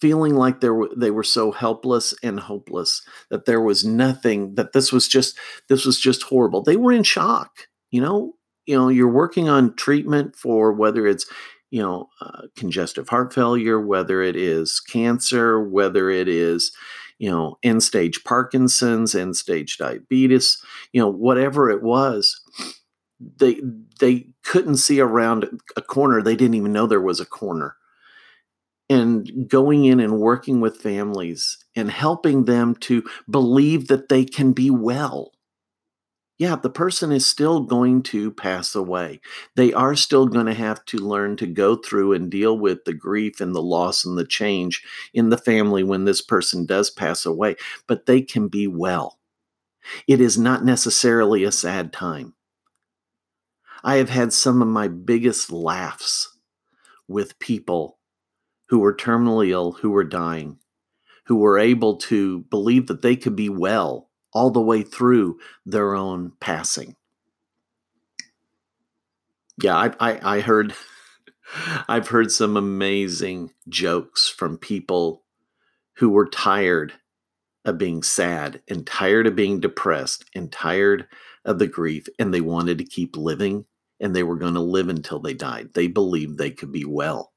feeling 0.00 0.34
like 0.34 0.60
they 0.60 0.68
were 0.70 0.90
they 0.96 1.10
were 1.10 1.24
so 1.24 1.52
helpless 1.52 2.14
and 2.22 2.40
hopeless 2.40 3.02
that 3.30 3.46
there 3.46 3.60
was 3.60 3.84
nothing 3.84 4.54
that 4.56 4.72
this 4.72 4.92
was 4.92 5.08
just 5.08 5.38
this 5.68 5.84
was 5.86 6.00
just 6.00 6.22
horrible. 6.24 6.62
They 6.62 6.76
were 6.76 6.92
in 6.92 7.02
shock 7.02 7.68
you 7.90 8.00
know? 8.00 8.34
You 8.66 8.76
know 8.76 8.88
you're 8.88 9.08
working 9.08 9.48
on 9.48 9.76
treatment 9.76 10.34
for 10.34 10.72
whether 10.72 11.06
it's 11.06 11.24
you 11.70 11.80
know 11.80 12.08
uh, 12.20 12.42
congestive 12.56 13.08
heart 13.08 13.32
failure 13.32 13.80
whether 13.80 14.20
it 14.22 14.34
is 14.34 14.80
cancer 14.80 15.62
whether 15.62 16.10
it 16.10 16.26
is 16.26 16.72
you 17.18 17.30
know, 17.30 17.58
end 17.62 17.82
stage 17.82 18.24
Parkinson's, 18.24 19.14
end 19.14 19.36
stage 19.36 19.78
diabetes, 19.78 20.58
you 20.92 21.00
know, 21.00 21.08
whatever 21.08 21.70
it 21.70 21.82
was, 21.82 22.40
they 23.38 23.60
they 24.00 24.26
couldn't 24.44 24.76
see 24.76 25.00
around 25.00 25.60
a 25.76 25.82
corner. 25.82 26.22
They 26.22 26.36
didn't 26.36 26.54
even 26.54 26.72
know 26.72 26.86
there 26.86 27.00
was 27.00 27.20
a 27.20 27.26
corner. 27.26 27.76
And 28.88 29.48
going 29.48 29.84
in 29.84 29.98
and 29.98 30.20
working 30.20 30.60
with 30.60 30.76
families 30.76 31.58
and 31.74 31.90
helping 31.90 32.44
them 32.44 32.76
to 32.82 33.02
believe 33.28 33.88
that 33.88 34.08
they 34.08 34.24
can 34.24 34.52
be 34.52 34.70
well 34.70 35.32
yeah, 36.38 36.56
the 36.56 36.70
person 36.70 37.12
is 37.12 37.26
still 37.26 37.60
going 37.60 38.02
to 38.04 38.30
pass 38.30 38.74
away. 38.74 39.20
They 39.54 39.72
are 39.72 39.94
still 39.96 40.26
going 40.26 40.46
to 40.46 40.54
have 40.54 40.84
to 40.86 40.98
learn 40.98 41.36
to 41.38 41.46
go 41.46 41.76
through 41.76 42.12
and 42.12 42.30
deal 42.30 42.58
with 42.58 42.84
the 42.84 42.92
grief 42.92 43.40
and 43.40 43.54
the 43.54 43.62
loss 43.62 44.04
and 44.04 44.18
the 44.18 44.26
change 44.26 44.84
in 45.14 45.30
the 45.30 45.38
family 45.38 45.82
when 45.82 46.04
this 46.04 46.20
person 46.20 46.66
does 46.66 46.90
pass 46.90 47.24
away, 47.24 47.56
but 47.86 48.04
they 48.04 48.20
can 48.20 48.48
be 48.48 48.66
well. 48.66 49.18
It 50.06 50.20
is 50.20 50.36
not 50.36 50.64
necessarily 50.64 51.42
a 51.44 51.52
sad 51.52 51.92
time. 51.92 52.34
I 53.82 53.96
have 53.96 54.10
had 54.10 54.32
some 54.32 54.60
of 54.60 54.68
my 54.68 54.88
biggest 54.88 55.50
laughs 55.50 56.36
with 57.08 57.38
people 57.38 57.98
who 58.68 58.80
were 58.80 58.94
terminally 58.94 59.50
ill, 59.50 59.72
who 59.72 59.90
were 59.90 60.04
dying, 60.04 60.58
who 61.26 61.36
were 61.36 61.58
able 61.58 61.96
to 61.96 62.40
believe 62.50 62.88
that 62.88 63.00
they 63.00 63.16
could 63.16 63.36
be 63.36 63.48
well 63.48 64.05
all 64.36 64.50
the 64.50 64.60
way 64.60 64.82
through 64.82 65.38
their 65.64 65.94
own 65.94 66.30
passing. 66.40 66.94
Yeah, 69.62 69.74
I, 69.74 69.94
I, 69.98 70.36
I 70.36 70.40
heard, 70.40 70.74
I've 71.88 72.08
heard 72.08 72.30
some 72.30 72.54
amazing 72.54 73.52
jokes 73.70 74.28
from 74.28 74.58
people 74.58 75.22
who 75.94 76.10
were 76.10 76.28
tired 76.28 76.92
of 77.64 77.78
being 77.78 78.02
sad 78.02 78.60
and 78.68 78.86
tired 78.86 79.26
of 79.26 79.34
being 79.34 79.58
depressed 79.58 80.26
and 80.34 80.52
tired 80.52 81.06
of 81.46 81.58
the 81.58 81.66
grief, 81.66 82.06
and 82.18 82.34
they 82.34 82.42
wanted 82.42 82.76
to 82.76 82.84
keep 82.84 83.16
living 83.16 83.64
and 84.00 84.14
they 84.14 84.22
were 84.22 84.36
going 84.36 84.52
to 84.52 84.60
live 84.60 84.90
until 84.90 85.18
they 85.18 85.32
died. 85.32 85.70
They 85.72 85.86
believed 85.86 86.36
they 86.36 86.50
could 86.50 86.70
be 86.70 86.84
well. 86.84 87.32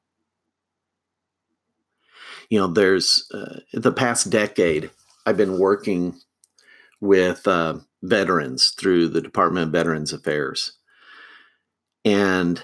You 2.50 2.60
know, 2.60 2.68
there's 2.68 3.26
uh, 3.34 3.62
the 3.72 3.94
past 3.94 4.30
decade, 4.30 4.92
I've 5.26 5.38
been 5.38 5.60
working 5.60 6.20
with 7.02 7.48
uh, 7.48 7.78
veterans 8.04 8.70
through 8.70 9.10
the 9.10 9.22
Department 9.22 9.68
of 9.68 9.72
Veterans 9.72 10.14
Affairs. 10.14 10.74
And 12.06 12.64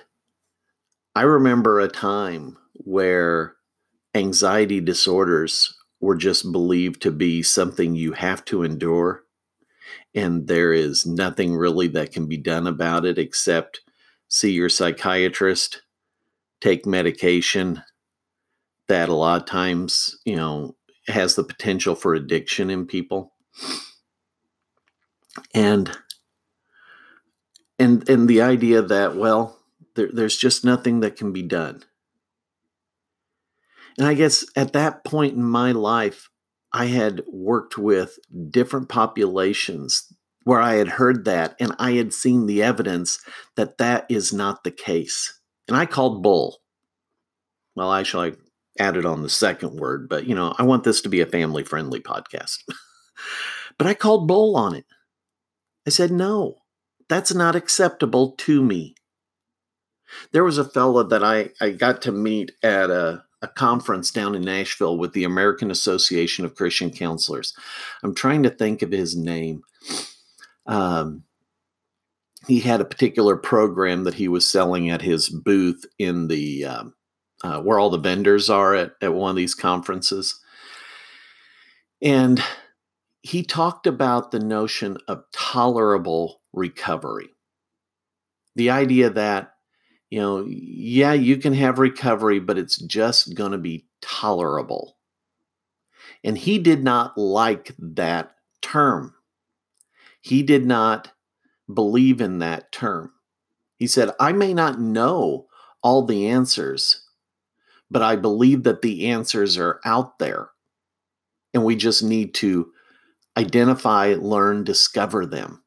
I 1.15 1.21
remember 1.21 1.79
a 1.79 1.87
time 1.87 2.57
where 2.73 3.55
anxiety 4.13 4.81
disorders 4.81 5.75
were 5.99 6.15
just 6.15 6.51
believed 6.51 7.01
to 7.01 7.11
be 7.11 7.41
something 7.41 7.95
you 7.95 8.13
have 8.13 8.43
to 8.45 8.63
endure. 8.63 9.23
And 10.13 10.47
there 10.47 10.73
is 10.73 11.05
nothing 11.05 11.55
really 11.55 11.87
that 11.89 12.11
can 12.11 12.27
be 12.27 12.37
done 12.37 12.67
about 12.67 13.05
it 13.05 13.17
except 13.17 13.81
see 14.27 14.51
your 14.51 14.69
psychiatrist, 14.69 15.81
take 16.61 16.85
medication 16.85 17.81
that 18.87 19.09
a 19.09 19.13
lot 19.13 19.41
of 19.41 19.47
times, 19.47 20.17
you 20.25 20.35
know, 20.35 20.75
has 21.07 21.35
the 21.35 21.43
potential 21.43 21.95
for 21.95 22.13
addiction 22.15 22.69
in 22.69 22.85
people. 22.85 23.33
And 25.53 25.95
and 27.77 28.07
and 28.09 28.27
the 28.27 28.41
idea 28.41 28.81
that 28.81 29.15
well 29.15 29.59
there, 29.95 30.09
there's 30.11 30.37
just 30.37 30.65
nothing 30.65 30.99
that 31.01 31.15
can 31.15 31.31
be 31.31 31.43
done. 31.43 31.83
And 33.97 34.07
i 34.07 34.13
guess 34.13 34.45
at 34.55 34.73
that 34.73 35.05
point 35.05 35.35
in 35.35 35.43
my 35.43 35.71
life 35.71 36.29
i 36.73 36.85
had 36.85 37.23
worked 37.31 37.77
with 37.77 38.19
different 38.49 38.89
populations 38.89 40.11
where 40.43 40.59
i 40.59 40.73
had 40.73 40.89
heard 40.89 41.25
that 41.25 41.55
and 41.59 41.73
i 41.79 41.93
had 41.93 42.13
seen 42.13 42.45
the 42.45 42.61
evidence 42.61 43.19
that 43.55 43.77
that 43.77 44.05
is 44.09 44.33
not 44.33 44.63
the 44.63 44.71
case. 44.71 45.39
And 45.67 45.77
i 45.77 45.85
called 45.85 46.21
bull. 46.23 46.59
Well 47.75 47.89
i 47.89 48.03
added 48.77 49.05
on 49.05 49.23
the 49.23 49.29
second 49.29 49.77
word 49.79 50.09
but 50.09 50.25
you 50.27 50.35
know 50.35 50.53
i 50.59 50.63
want 50.63 50.83
this 50.83 50.99
to 51.01 51.09
be 51.09 51.21
a 51.21 51.25
family 51.25 51.63
friendly 51.63 51.99
podcast. 51.99 52.57
But 53.77 53.87
i 53.87 53.93
called 53.93 54.27
bull 54.27 54.55
on 54.55 54.75
it 54.75 54.85
i 55.85 55.89
said 55.89 56.11
no 56.11 56.57
that's 57.07 57.33
not 57.33 57.55
acceptable 57.55 58.31
to 58.31 58.63
me. 58.63 58.95
There 60.31 60.43
was 60.43 60.57
a 60.57 60.65
fella 60.65 61.07
that 61.07 61.23
I, 61.23 61.49
I 61.61 61.71
got 61.71 62.01
to 62.03 62.11
meet 62.11 62.51
at 62.63 62.89
a, 62.89 63.23
a 63.41 63.47
conference 63.47 64.11
down 64.11 64.35
in 64.35 64.43
Nashville 64.43 64.97
with 64.97 65.13
the 65.13 65.23
American 65.23 65.71
Association 65.71 66.45
of 66.45 66.55
Christian 66.55 66.89
Counselors. 66.89 67.53
I'm 68.03 68.15
trying 68.15 68.43
to 68.43 68.49
think 68.49 68.81
of 68.81 68.91
his 68.91 69.15
name. 69.15 69.63
Um, 70.65 71.23
he 72.47 72.59
had 72.59 72.81
a 72.81 72.85
particular 72.85 73.35
program 73.35 74.03
that 74.03 74.13
he 74.13 74.27
was 74.27 74.47
selling 74.47 74.89
at 74.89 75.01
his 75.01 75.29
booth 75.29 75.83
in 75.97 76.27
the 76.27 76.65
um, 76.65 76.93
uh, 77.43 77.61
where 77.61 77.79
all 77.79 77.89
the 77.89 77.97
vendors 77.97 78.49
are 78.49 78.73
at, 78.73 78.93
at 79.01 79.13
one 79.13 79.31
of 79.31 79.35
these 79.35 79.55
conferences. 79.55 80.39
And 82.01 82.41
he 83.25 83.41
talked 83.41 83.87
about 83.87 84.29
the 84.29 84.39
notion 84.39 84.99
of 85.07 85.23
tolerable 85.33 86.41
recovery. 86.53 87.29
The 88.55 88.69
idea 88.69 89.09
that, 89.09 89.53
you 90.11 90.21
know, 90.21 90.45
yeah, 90.47 91.13
you 91.13 91.37
can 91.37 91.53
have 91.53 91.79
recovery, 91.79 92.39
but 92.39 92.59
it's 92.59 92.77
just 92.77 93.33
going 93.33 93.51
to 93.51 93.57
be 93.57 93.87
tolerable. 93.99 94.97
And 96.23 96.37
he 96.37 96.59
did 96.59 96.83
not 96.83 97.17
like 97.17 97.73
that 97.79 98.35
term. 98.61 99.15
He 100.21 100.43
did 100.43 100.67
not 100.67 101.11
believe 101.73 102.21
in 102.21 102.37
that 102.39 102.71
term. 102.71 103.11
He 103.77 103.87
said, 103.87 104.11
I 104.19 104.33
may 104.33 104.53
not 104.53 104.79
know 104.79 105.47
all 105.81 106.05
the 106.05 106.27
answers, 106.27 107.09
but 107.89 108.03
I 108.03 108.17
believe 108.17 108.61
that 108.65 108.83
the 108.83 109.07
answers 109.07 109.57
are 109.57 109.81
out 109.83 110.19
there. 110.19 110.49
And 111.55 111.63
we 111.63 111.75
just 111.75 112.03
need 112.03 112.35
to 112.35 112.71
identify, 113.37 114.15
learn, 114.17 114.63
discover 114.63 115.25
them. 115.25 115.63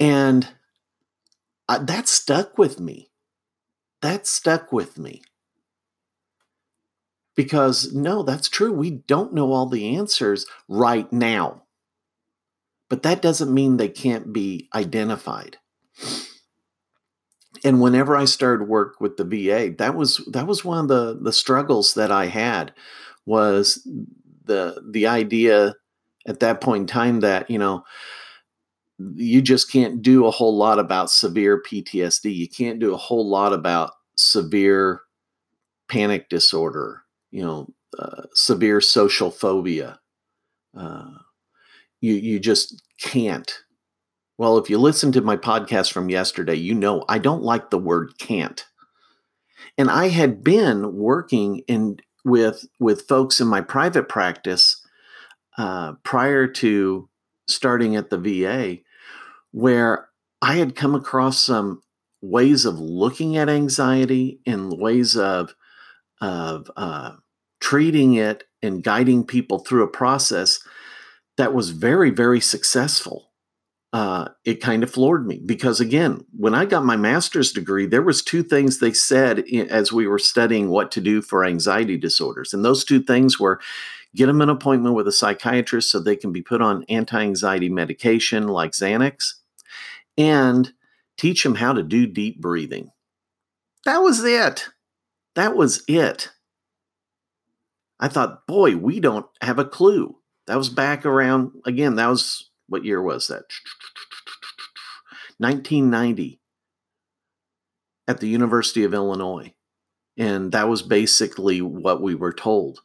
And 0.00 0.48
uh, 1.68 1.78
that 1.78 2.08
stuck 2.08 2.58
with 2.58 2.80
me. 2.80 3.10
That 4.00 4.26
stuck 4.26 4.72
with 4.72 4.98
me. 4.98 5.22
Because, 7.34 7.92
no, 7.92 8.22
that's 8.22 8.48
true. 8.48 8.72
We 8.72 8.90
don't 8.90 9.32
know 9.32 9.52
all 9.52 9.66
the 9.66 9.96
answers 9.96 10.44
right 10.68 11.10
now. 11.12 11.62
But 12.90 13.04
that 13.04 13.22
doesn't 13.22 13.54
mean 13.54 13.76
they 13.76 13.88
can't 13.88 14.32
be 14.32 14.68
identified. 14.74 15.56
And 17.64 17.80
whenever 17.80 18.16
I 18.16 18.24
started 18.24 18.68
work 18.68 19.00
with 19.00 19.16
the 19.16 19.24
VA, 19.24 19.74
that 19.78 19.94
was 19.94 20.18
that 20.32 20.46
was 20.46 20.64
one 20.64 20.78
of 20.78 20.88
the 20.88 21.18
the 21.18 21.32
struggles 21.32 21.94
that 21.94 22.10
I 22.10 22.26
had 22.26 22.74
was 23.24 23.86
the 24.44 24.82
the 24.90 25.06
idea 25.06 25.74
at 26.26 26.40
that 26.40 26.60
point 26.60 26.82
in 26.82 26.86
time 26.86 27.20
that, 27.20 27.50
you 27.50 27.58
know, 27.58 27.84
you 29.14 29.42
just 29.42 29.70
can't 29.70 30.02
do 30.02 30.26
a 30.26 30.30
whole 30.30 30.56
lot 30.56 30.78
about 30.78 31.10
severe 31.10 31.60
PTSD. 31.60 32.34
You 32.34 32.48
can't 32.48 32.78
do 32.78 32.94
a 32.94 32.98
whole 32.98 33.28
lot 33.28 33.52
about 33.52 33.92
severe 34.16 35.00
panic 35.88 36.28
disorder, 36.28 37.02
you 37.30 37.42
know, 37.42 37.68
uh, 37.98 38.22
severe 38.34 38.80
social 38.80 39.30
phobia. 39.30 39.98
Uh, 40.76 41.10
you 42.00 42.14
you 42.14 42.38
just 42.38 42.82
can't. 43.00 43.52
Well, 44.38 44.58
if 44.58 44.70
you 44.70 44.78
listen 44.78 45.12
to 45.12 45.20
my 45.20 45.36
podcast 45.36 45.92
from 45.92 46.08
yesterday, 46.08 46.54
you 46.54 46.74
know 46.74 47.04
I 47.08 47.18
don't 47.18 47.42
like 47.42 47.70
the 47.70 47.78
word 47.78 48.18
can't. 48.18 48.64
And 49.78 49.90
I 49.90 50.08
had 50.08 50.44
been 50.44 50.94
working 50.94 51.62
in 51.66 51.98
with 52.24 52.66
with 52.78 53.08
folks 53.08 53.40
in 53.40 53.46
my 53.48 53.60
private 53.60 54.08
practice 54.08 54.80
uh, 55.58 55.92
prior 56.04 56.46
to 56.46 57.08
starting 57.48 57.96
at 57.96 58.10
the 58.10 58.18
VA 58.18 58.78
where 59.50 60.08
I 60.40 60.54
had 60.54 60.76
come 60.76 60.94
across 60.94 61.40
some 61.40 61.82
ways 62.20 62.64
of 62.64 62.78
looking 62.78 63.36
at 63.36 63.48
anxiety 63.48 64.40
and 64.46 64.78
ways 64.78 65.16
of 65.16 65.54
of 66.20 66.70
uh, 66.76 67.12
treating 67.60 68.14
it 68.14 68.44
and 68.62 68.84
guiding 68.84 69.24
people 69.24 69.58
through 69.58 69.82
a 69.82 69.88
process 69.88 70.60
that 71.36 71.54
was 71.54 71.70
very 71.70 72.10
very 72.10 72.40
successful. 72.40 73.31
Uh, 73.92 74.28
it 74.46 74.62
kind 74.62 74.82
of 74.82 74.90
floored 74.90 75.26
me 75.26 75.38
because 75.44 75.78
again, 75.78 76.24
when 76.34 76.54
I 76.54 76.64
got 76.64 76.82
my 76.82 76.96
master's 76.96 77.52
degree, 77.52 77.84
there 77.84 78.00
was 78.00 78.22
two 78.22 78.42
things 78.42 78.78
they 78.78 78.94
said 78.94 79.44
as 79.68 79.92
we 79.92 80.06
were 80.06 80.18
studying 80.18 80.70
what 80.70 80.90
to 80.92 81.00
do 81.02 81.20
for 81.20 81.44
anxiety 81.44 81.98
disorders, 81.98 82.54
and 82.54 82.64
those 82.64 82.84
two 82.86 83.02
things 83.02 83.38
were 83.38 83.60
get 84.14 84.26
them 84.26 84.40
an 84.40 84.48
appointment 84.48 84.94
with 84.94 85.08
a 85.08 85.12
psychiatrist 85.12 85.90
so 85.90 85.98
they 85.98 86.16
can 86.16 86.32
be 86.32 86.42
put 86.42 86.62
on 86.62 86.84
anti-anxiety 86.88 87.68
medication 87.68 88.48
like 88.48 88.72
Xanax 88.72 89.34
and 90.16 90.72
teach 91.18 91.42
them 91.42 91.54
how 91.56 91.72
to 91.74 91.82
do 91.82 92.06
deep 92.06 92.40
breathing. 92.40 92.90
That 93.84 93.98
was 93.98 94.24
it. 94.24 94.68
That 95.34 95.56
was 95.56 95.82
it. 95.88 96.30
I 98.00 98.08
thought, 98.08 98.46
boy, 98.46 98.76
we 98.76 99.00
don't 99.00 99.26
have 99.40 99.58
a 99.58 99.64
clue. 99.64 100.16
That 100.46 100.56
was 100.56 100.68
back 100.68 101.06
around, 101.06 101.52
again, 101.64 101.96
that 101.96 102.08
was, 102.08 102.50
what 102.72 102.84
year 102.84 103.02
was 103.02 103.28
that? 103.28 103.44
1990 105.38 106.40
at 108.08 108.20
the 108.20 108.28
University 108.28 108.82
of 108.82 108.94
Illinois. 108.94 109.52
And 110.16 110.52
that 110.52 110.68
was 110.68 110.82
basically 110.82 111.62
what 111.62 112.02
we 112.02 112.14
were 112.14 112.32
told. 112.32 112.80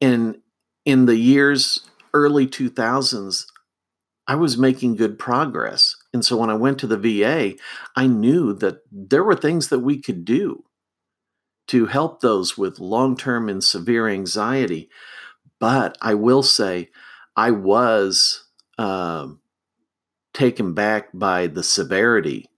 And 0.00 0.38
in 0.84 1.06
the 1.06 1.16
years 1.16 1.88
early 2.14 2.46
2000s, 2.46 3.46
I 4.26 4.34
was 4.36 4.56
making 4.56 4.96
good 4.96 5.18
progress. 5.18 5.96
And 6.12 6.24
so 6.24 6.36
when 6.36 6.50
I 6.50 6.54
went 6.54 6.78
to 6.80 6.86
the 6.86 6.96
VA, 6.96 7.54
I 7.96 8.06
knew 8.06 8.52
that 8.54 8.82
there 8.90 9.24
were 9.24 9.34
things 9.34 9.68
that 9.68 9.80
we 9.80 10.00
could 10.00 10.24
do 10.24 10.64
to 11.68 11.86
help 11.86 12.20
those 12.20 12.56
with 12.56 12.78
long 12.78 13.16
term 13.16 13.48
and 13.48 13.62
severe 13.62 14.08
anxiety. 14.08 14.90
But 15.58 15.96
I 16.00 16.14
will 16.14 16.42
say, 16.42 16.90
I 17.36 17.50
was 17.50 18.41
um, 18.82 19.40
taken 20.34 20.74
back 20.74 21.08
by 21.14 21.46
the 21.46 21.62
severity 21.62 22.48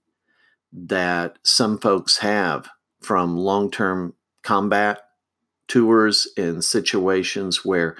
that 0.73 1.37
some 1.43 1.77
folks 1.77 2.17
have 2.17 2.67
from 2.99 3.37
long 3.37 3.69
term 3.69 4.13
combat 4.41 5.01
tours 5.67 6.27
and 6.35 6.63
situations 6.63 7.63
where 7.63 7.95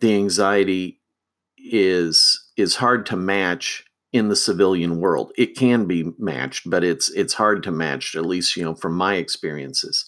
the 0.00 0.14
anxiety 0.14 1.00
is 1.56 2.50
is 2.56 2.76
hard 2.76 3.06
to 3.06 3.16
match 3.16 3.84
in 4.12 4.28
the 4.28 4.36
civilian 4.36 5.00
world. 5.00 5.32
It 5.36 5.56
can 5.56 5.86
be 5.86 6.12
matched, 6.18 6.68
but 6.68 6.82
it's 6.82 7.10
it's 7.10 7.34
hard 7.34 7.62
to 7.62 7.70
match 7.70 8.16
at 8.16 8.26
least, 8.26 8.56
you 8.56 8.64
know, 8.64 8.74
from 8.74 8.94
my 8.94 9.14
experiences. 9.14 10.04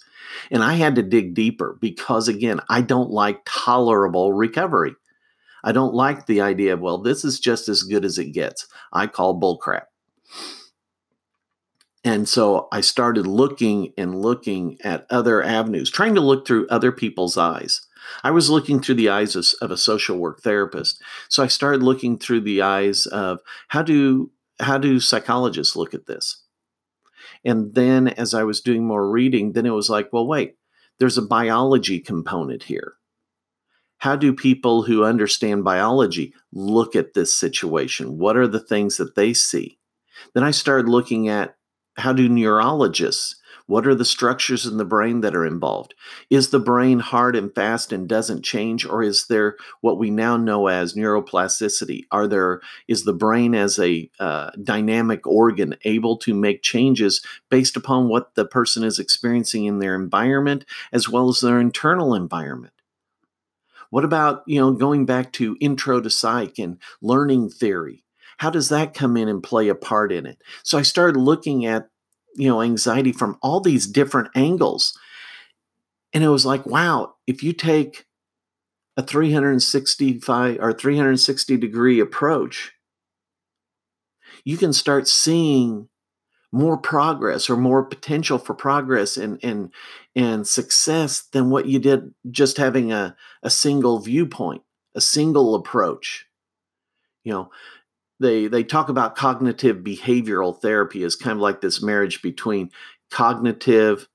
And 0.51 0.65
I 0.65 0.75
had 0.75 0.97
to 0.97 1.03
dig 1.03 1.35
deeper 1.35 1.77
because 1.81 2.27
again, 2.27 2.61
I 2.69 2.81
don't 2.81 3.11
like 3.11 3.43
tolerable 3.45 4.33
recovery. 4.33 4.95
I 5.63 5.73
don't 5.73 5.95
like 5.95 6.27
the 6.27 6.41
idea 6.41 6.75
of, 6.75 6.81
well, 6.81 6.99
this 6.99 7.25
is 7.25 7.41
just 7.41 7.69
as 7.69 7.83
good 7.83 8.05
as 8.05 8.19
it 8.19 8.33
gets. 8.33 8.67
I 8.93 9.07
call 9.07 9.41
bullcrap. 9.41 9.85
And 12.03 12.29
so 12.29 12.69
I 12.73 12.81
started 12.81 13.27
looking 13.27 13.93
and 13.99 14.23
looking 14.23 14.79
at 14.83 15.07
other 15.11 15.43
avenues, 15.43 15.91
trying 15.91 16.15
to 16.15 16.21
look 16.21 16.47
through 16.47 16.67
other 16.69 16.93
people's 16.93 17.37
eyes. 17.37 17.83
I 18.25 18.31
was 18.31 18.49
looking 18.49 18.81
through 18.81 18.95
the 18.95 19.11
eyes 19.11 19.37
of, 19.37 19.47
of 19.61 19.71
a 19.71 19.77
social 19.77 20.17
work 20.17 20.41
therapist. 20.41 21.03
So 21.29 21.43
I 21.43 21.47
started 21.47 21.83
looking 21.83 22.19
through 22.19 22.41
the 22.41 22.63
eyes 22.63 23.07
of 23.07 23.41
how 23.69 23.83
do 23.83 24.31
how 24.61 24.77
do 24.77 25.01
psychologists 25.01 25.77
look 25.77 25.95
at 25.95 26.07
this? 26.07 26.43
And 27.45 27.75
then 27.75 28.09
as 28.09 28.35
I 28.35 28.45
was 28.45 28.61
doing 28.61 28.87
more 28.87 29.11
reading, 29.11 29.53
then 29.53 29.65
it 29.65 29.71
was 29.71 29.89
like, 29.89 30.13
well, 30.13 30.27
wait, 30.27 30.57
there's 30.99 31.17
a 31.17 31.23
biology 31.23 31.99
component 31.99 32.65
here. 32.65 32.95
How 34.01 34.17
do 34.17 34.33
people 34.33 34.83
who 34.83 35.05
understand 35.05 35.65
biology 35.65 36.35
look 36.53 36.97
at 36.97 37.15
this 37.15 37.35
situation? 37.35 38.19
What 38.19 38.37
are 38.37 38.49
the 38.49 38.61
things 38.61 38.97
that 38.97 39.15
they 39.15 39.33
see? 39.33 39.79
Then 40.35 40.43
I 40.43 40.51
started 40.51 40.89
looking 40.89 41.29
at 41.29 41.57
how 41.97 42.13
do 42.13 42.29
neurologists 42.29 43.37
What 43.71 43.87
are 43.87 43.95
the 43.95 44.05
structures 44.05 44.67
in 44.67 44.79
the 44.79 44.85
brain 44.85 45.21
that 45.21 45.37
are 45.37 45.47
involved? 45.47 45.95
Is 46.29 46.51
the 46.51 46.59
brain 46.59 46.99
hard 46.99 47.37
and 47.37 47.55
fast 47.55 47.93
and 47.93 48.09
doesn't 48.09 48.43
change, 48.43 48.85
or 48.85 49.01
is 49.01 49.29
there 49.29 49.57
what 49.81 49.97
we 49.97 50.11
now 50.11 50.37
know 50.37 50.67
as 50.67 50.95
neuroplasticity? 50.95 52.03
Are 52.11 52.27
there 52.27 52.63
is 52.89 53.05
the 53.05 53.13
brain 53.13 53.55
as 53.55 53.79
a 53.79 54.11
uh, 54.19 54.51
dynamic 54.61 55.25
organ 55.25 55.77
able 55.85 56.17
to 56.17 56.35
make 56.35 56.63
changes 56.63 57.25
based 57.49 57.77
upon 57.77 58.09
what 58.09 58.35
the 58.35 58.45
person 58.45 58.83
is 58.83 58.99
experiencing 58.99 59.67
in 59.67 59.79
their 59.79 59.95
environment 59.95 60.65
as 60.93 61.09
well 61.09 61.29
as 61.29 61.41
their 61.41 61.61
internal 61.61 62.13
environment? 62.13 62.73
What 63.91 64.05
about 64.05 64.43
you 64.47 64.61
know 64.61 64.73
going 64.73 65.07
back 65.07 65.33
to 65.35 65.57
intro 65.61 66.01
to 66.01 66.11
psych 66.11 66.59
and 66.59 66.79
learning 67.03 67.51
theory? 67.51 68.05
How 68.39 68.51
does 68.51 68.71
that 68.71 68.95
come 68.95 69.17
in 69.17 69.29
and 69.29 69.43
play 69.43 69.69
a 69.69 69.75
part 69.75 70.13
in 70.13 70.25
it? 70.25 70.43
So 70.63 70.79
I 70.79 70.83
started 70.83 71.19
looking 71.19 71.67
at 71.67 71.91
you 72.37 72.49
know 72.49 72.63
anxiety 72.63 73.13
from 73.13 73.37
all 73.43 73.61
these 73.61 73.87
different 73.87 74.29
angles 74.35 74.99
and 76.13 76.25
it 76.25 76.29
was 76.29 76.47
like 76.47 76.65
wow 76.67 77.15
if 77.27 77.43
you 77.43 77.53
take 77.53 78.07
a 78.97 79.03
365 79.03 80.59
or 80.61 80.73
360 80.73 81.57
degree 81.57 82.01
approach 82.01 82.73
you 84.45 84.57
can 84.57 84.73
start 84.73 85.07
seeing 85.07 85.89
more 86.53 86.77
progress 86.77 87.49
or 87.49 87.57
more 87.57 87.85
potential 87.85 88.39
for 88.39 88.55
progress 88.55 89.17
and 89.17 89.39
and 89.43 89.73
and 90.17 90.47
success 90.47 91.21
than 91.21 91.51
what 91.51 91.67
you 91.67 91.79
did 91.79 92.13
just 92.31 92.57
having 92.57 92.93
a, 92.93 93.17
a 93.43 93.51
single 93.51 94.01
viewpoint 94.01 94.63
a 94.95 95.01
single 95.01 95.55
approach 95.55 96.27
you 97.23 97.33
know 97.33 97.51
they 98.19 98.47
they 98.47 98.65
talk 98.65 98.89
about 98.89 99.17
cognitive 99.17 99.79
behavioral 99.79 100.61
therapy 100.61 101.03
as 101.05 101.17
kind 101.17 101.37
of 101.37 101.41
like 101.41 101.61
this 101.61 101.83
marriage 101.83 102.21
between 102.23 102.71
cognitive 103.11 104.09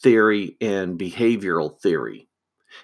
theory 0.00 0.56
and 0.60 0.98
behavioral 0.98 1.78
theory. 1.80 2.28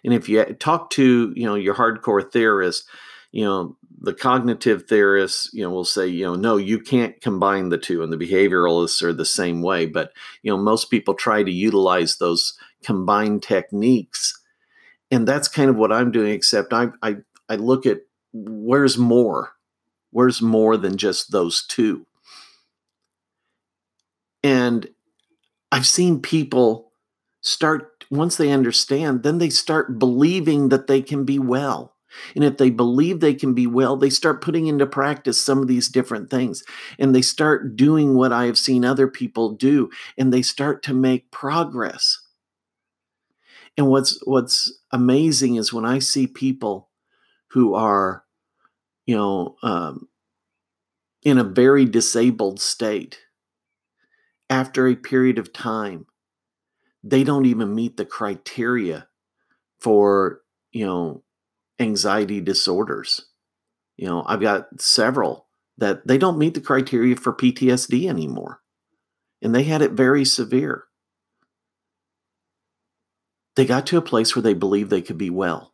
And 0.02 0.12
if 0.12 0.28
you 0.28 0.44
talk 0.44 0.90
to, 0.90 1.32
you 1.34 1.46
know, 1.46 1.54
your 1.54 1.74
hardcore 1.74 2.30
theorist, 2.30 2.86
you 3.32 3.44
know, 3.44 3.76
the 4.04 4.14
cognitive 4.14 4.86
theorists, 4.88 5.50
you 5.52 5.62
know, 5.62 5.70
will 5.70 5.84
say, 5.84 6.06
you 6.06 6.24
know, 6.24 6.34
no, 6.34 6.56
you 6.56 6.78
can't 6.78 7.20
combine 7.20 7.68
the 7.68 7.78
two, 7.78 8.02
and 8.02 8.12
the 8.12 8.16
behavioralists 8.16 9.02
are 9.02 9.12
the 9.12 9.24
same 9.24 9.62
way. 9.62 9.86
But 9.86 10.12
you 10.42 10.50
know, 10.50 10.58
most 10.58 10.90
people 10.90 11.14
try 11.14 11.42
to 11.42 11.50
utilize 11.50 12.18
those 12.18 12.56
combined 12.82 13.42
techniques, 13.42 14.40
and 15.10 15.26
that's 15.26 15.48
kind 15.48 15.70
of 15.70 15.76
what 15.76 15.92
I'm 15.92 16.10
doing. 16.10 16.32
Except 16.32 16.72
I 16.72 16.88
I 17.02 17.16
I 17.48 17.56
look 17.56 17.86
at 17.86 17.98
where's 18.32 18.98
more 18.98 19.54
Where's 20.14 20.40
more 20.40 20.76
than 20.76 20.96
just 20.96 21.32
those 21.32 21.66
two? 21.66 22.06
And 24.44 24.86
I've 25.72 25.88
seen 25.88 26.22
people 26.22 26.92
start, 27.40 28.04
once 28.12 28.36
they 28.36 28.52
understand, 28.52 29.24
then 29.24 29.38
they 29.38 29.50
start 29.50 29.98
believing 29.98 30.68
that 30.68 30.86
they 30.86 31.02
can 31.02 31.24
be 31.24 31.40
well. 31.40 31.93
And 32.34 32.44
if 32.44 32.56
they 32.56 32.70
believe 32.70 33.20
they 33.20 33.34
can 33.34 33.54
be 33.54 33.66
well, 33.66 33.96
they 33.96 34.10
start 34.10 34.42
putting 34.42 34.66
into 34.66 34.86
practice 34.86 35.40
some 35.40 35.58
of 35.58 35.68
these 35.68 35.88
different 35.88 36.30
things. 36.30 36.62
And 36.98 37.14
they 37.14 37.22
start 37.22 37.76
doing 37.76 38.14
what 38.14 38.32
I 38.32 38.46
have 38.46 38.58
seen 38.58 38.84
other 38.84 39.08
people 39.08 39.50
do, 39.50 39.90
and 40.18 40.32
they 40.32 40.42
start 40.42 40.82
to 40.84 40.94
make 40.94 41.30
progress. 41.30 42.20
And 43.76 43.88
what's 43.88 44.20
what's 44.24 44.80
amazing 44.92 45.56
is 45.56 45.72
when 45.72 45.84
I 45.84 45.98
see 45.98 46.26
people 46.26 46.90
who 47.48 47.74
are 47.74 48.24
you 49.06 49.16
know, 49.16 49.56
um, 49.62 50.08
in 51.22 51.38
a 51.38 51.44
very 51.44 51.84
disabled 51.84 52.60
state, 52.60 53.18
after 54.50 54.86
a 54.86 54.94
period 54.94 55.38
of 55.38 55.52
time, 55.52 56.06
they 57.02 57.24
don't 57.24 57.46
even 57.46 57.74
meet 57.74 57.96
the 57.96 58.04
criteria 58.04 59.08
for, 59.78 60.40
you 60.72 60.86
know, 60.86 61.22
anxiety 61.78 62.40
disorders. 62.40 63.26
You 63.96 64.06
know, 64.06 64.24
I've 64.26 64.40
got 64.40 64.80
several 64.80 65.46
that 65.76 66.06
they 66.06 66.18
don't 66.18 66.38
meet 66.38 66.54
the 66.54 66.60
criteria 66.60 67.16
for 67.16 67.32
PTSD 67.32 68.08
anymore. 68.08 68.60
And 69.42 69.54
they 69.54 69.64
had 69.64 69.82
it 69.82 69.92
very 69.92 70.24
severe. 70.24 70.84
They 73.56 73.66
got 73.66 73.86
to 73.88 73.98
a 73.98 74.02
place 74.02 74.34
where 74.34 74.42
they 74.42 74.54
believed 74.54 74.90
they 74.90 75.02
could 75.02 75.18
be 75.18 75.30
well. 75.30 75.73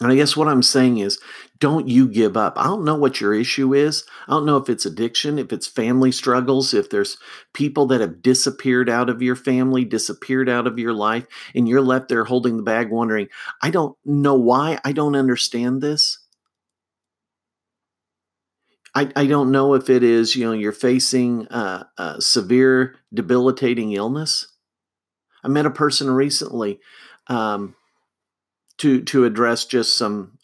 And 0.00 0.10
I 0.10 0.16
guess 0.16 0.36
what 0.36 0.48
I'm 0.48 0.62
saying 0.62 0.98
is, 0.98 1.20
don't 1.60 1.88
you 1.88 2.08
give 2.08 2.36
up. 2.36 2.54
I 2.58 2.64
don't 2.64 2.84
know 2.84 2.96
what 2.96 3.20
your 3.20 3.32
issue 3.32 3.74
is. 3.74 4.04
I 4.26 4.32
don't 4.32 4.44
know 4.44 4.56
if 4.56 4.68
it's 4.68 4.84
addiction, 4.84 5.38
if 5.38 5.52
it's 5.52 5.68
family 5.68 6.10
struggles, 6.10 6.74
if 6.74 6.90
there's 6.90 7.16
people 7.52 7.86
that 7.86 8.00
have 8.00 8.20
disappeared 8.20 8.90
out 8.90 9.08
of 9.08 9.22
your 9.22 9.36
family, 9.36 9.84
disappeared 9.84 10.48
out 10.48 10.66
of 10.66 10.80
your 10.80 10.92
life, 10.92 11.26
and 11.54 11.68
you're 11.68 11.80
left 11.80 12.08
there 12.08 12.24
holding 12.24 12.56
the 12.56 12.64
bag 12.64 12.90
wondering, 12.90 13.28
I 13.62 13.70
don't 13.70 13.96
know 14.04 14.34
why. 14.34 14.80
I 14.84 14.90
don't 14.90 15.14
understand 15.14 15.80
this. 15.80 16.18
I, 18.96 19.10
I 19.14 19.26
don't 19.26 19.52
know 19.52 19.74
if 19.74 19.90
it 19.90 20.02
is, 20.02 20.34
you 20.34 20.44
know, 20.44 20.52
you're 20.52 20.72
facing 20.72 21.46
a, 21.50 21.88
a 21.98 22.20
severe 22.20 22.96
debilitating 23.12 23.92
illness. 23.92 24.48
I 25.44 25.48
met 25.48 25.66
a 25.66 25.70
person 25.70 26.10
recently. 26.10 26.80
Um, 27.28 27.74
to 28.78 29.02
to 29.02 29.24
address 29.24 29.64
just 29.64 29.96
some 29.96 30.38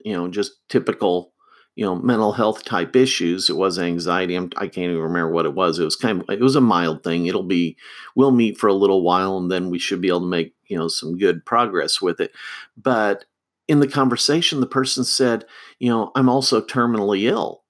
you 0.00 0.12
know 0.12 0.28
just 0.28 0.52
typical 0.68 1.32
you 1.76 1.84
know 1.84 1.96
mental 1.96 2.32
health 2.32 2.64
type 2.64 2.94
issues. 2.96 3.50
It 3.50 3.56
was 3.56 3.78
anxiety. 3.78 4.34
I'm, 4.34 4.50
i 4.56 4.68
can't 4.68 4.90
even 4.90 4.98
remember 4.98 5.32
what 5.32 5.46
it 5.46 5.54
was. 5.54 5.78
It 5.78 5.84
was 5.84 5.96
kind 5.96 6.22
of 6.22 6.30
it 6.30 6.40
was 6.40 6.56
a 6.56 6.60
mild 6.60 7.02
thing. 7.02 7.26
It'll 7.26 7.42
be 7.42 7.76
we'll 8.14 8.30
meet 8.30 8.58
for 8.58 8.68
a 8.68 8.74
little 8.74 9.02
while 9.02 9.36
and 9.38 9.50
then 9.50 9.70
we 9.70 9.78
should 9.78 10.00
be 10.00 10.08
able 10.08 10.20
to 10.20 10.26
make 10.26 10.54
you 10.66 10.78
know 10.78 10.88
some 10.88 11.18
good 11.18 11.44
progress 11.44 12.00
with 12.00 12.20
it. 12.20 12.32
But 12.76 13.24
in 13.68 13.80
the 13.80 13.88
conversation 13.88 14.60
the 14.60 14.66
person 14.66 15.04
said 15.04 15.44
you 15.78 15.88
know 15.88 16.10
i'm 16.14 16.28
also 16.28 16.60
terminally 16.60 17.22
ill 17.22 17.63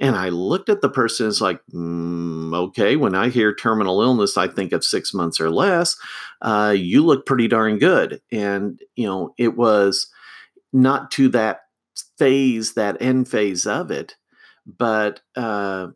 and 0.00 0.16
I 0.16 0.28
looked 0.30 0.68
at 0.68 0.80
the 0.80 0.88
person 0.88 1.28
it's 1.28 1.40
like, 1.40 1.60
mm, 1.72 2.54
okay, 2.54 2.96
when 2.96 3.14
I 3.14 3.28
hear 3.28 3.54
terminal 3.54 4.02
illness, 4.02 4.36
I 4.36 4.48
think 4.48 4.72
of 4.72 4.84
six 4.84 5.14
months 5.14 5.40
or 5.40 5.50
less. 5.50 5.96
Uh, 6.42 6.74
you 6.76 7.04
look 7.04 7.26
pretty 7.26 7.46
darn 7.46 7.78
good. 7.78 8.20
And, 8.32 8.80
you 8.96 9.06
know, 9.06 9.34
it 9.38 9.56
was 9.56 10.08
not 10.72 11.12
to 11.12 11.28
that 11.28 11.60
phase, 12.18 12.74
that 12.74 13.00
end 13.00 13.28
phase 13.28 13.66
of 13.66 13.92
it, 13.92 14.16
but 14.66 15.20
uh, 15.36 15.88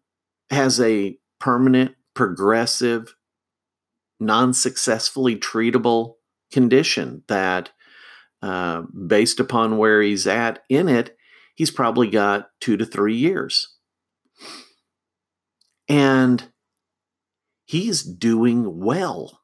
has 0.51 0.81
a 0.81 1.19
permanent, 1.41 1.97
progressive, 2.15 3.17
non 4.21 4.55
successfully 4.55 5.35
treatable 5.35 6.15
condition 6.53 7.25
that, 7.27 7.71
uh, 8.43 8.83
based 9.07 9.41
upon 9.41 9.77
where 9.77 10.01
he's 10.01 10.29
at 10.29 10.61
in 10.69 10.89
it, 10.89 11.17
he's 11.57 11.73
probably 11.73 12.09
got 12.09 12.51
two 12.61 12.77
to 12.77 12.87
three 12.87 13.17
years 13.17 13.75
and 15.89 16.51
he's 17.65 18.03
doing 18.03 18.81
well. 18.81 19.41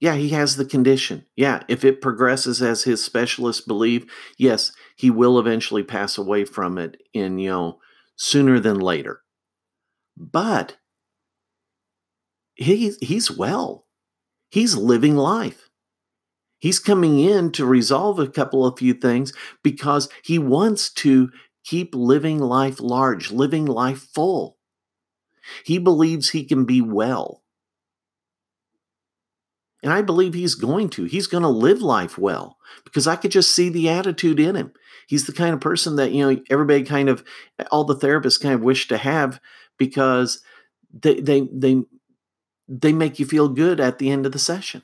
Yeah, 0.00 0.14
he 0.14 0.30
has 0.30 0.56
the 0.56 0.64
condition. 0.64 1.26
Yeah, 1.36 1.62
if 1.68 1.84
it 1.84 2.00
progresses 2.00 2.62
as 2.62 2.84
his 2.84 3.04
specialists 3.04 3.66
believe, 3.66 4.10
yes, 4.38 4.72
he 4.96 5.10
will 5.10 5.38
eventually 5.38 5.82
pass 5.82 6.16
away 6.16 6.46
from 6.46 6.78
it 6.78 6.96
in, 7.12 7.38
you 7.38 7.50
know, 7.50 7.78
sooner 8.16 8.58
than 8.58 8.78
later. 8.78 9.20
But 10.16 10.78
he, 12.54 12.92
he's 13.00 13.30
well. 13.30 13.86
He's 14.50 14.74
living 14.74 15.16
life. 15.16 15.68
He's 16.58 16.78
coming 16.78 17.20
in 17.20 17.52
to 17.52 17.64
resolve 17.64 18.18
a 18.18 18.28
couple 18.28 18.66
of 18.66 18.78
few 18.78 18.92
things 18.94 19.32
because 19.62 20.08
he 20.22 20.38
wants 20.38 20.92
to 20.94 21.30
keep 21.64 21.94
living 21.94 22.38
life 22.38 22.80
large, 22.80 23.30
living 23.30 23.64
life 23.64 24.08
full. 24.14 24.58
He 25.64 25.78
believes 25.78 26.30
he 26.30 26.44
can 26.44 26.64
be 26.64 26.80
well. 26.80 27.42
And 29.82 29.92
I 29.92 30.02
believe 30.02 30.34
he's 30.34 30.54
going 30.54 30.90
to. 30.90 31.04
He's 31.04 31.26
going 31.26 31.42
to 31.42 31.48
live 31.48 31.80
life 31.80 32.18
well 32.18 32.58
because 32.84 33.06
I 33.06 33.16
could 33.16 33.30
just 33.30 33.54
see 33.54 33.70
the 33.70 33.88
attitude 33.88 34.38
in 34.38 34.54
him. 34.54 34.72
He's 35.06 35.26
the 35.26 35.32
kind 35.32 35.54
of 35.54 35.60
person 35.60 35.96
that, 35.96 36.12
you 36.12 36.22
know, 36.24 36.42
everybody 36.50 36.82
kind 36.84 37.08
of, 37.08 37.24
all 37.70 37.84
the 37.84 37.96
therapists 37.96 38.40
kind 38.40 38.54
of 38.54 38.60
wish 38.60 38.88
to 38.88 38.98
have 38.98 39.40
because 39.78 40.42
they, 40.92 41.20
they, 41.20 41.48
they, 41.52 41.82
they 42.68 42.92
make 42.92 43.18
you 43.18 43.26
feel 43.26 43.48
good 43.48 43.80
at 43.80 43.98
the 43.98 44.10
end 44.10 44.26
of 44.26 44.32
the 44.32 44.38
session. 44.38 44.82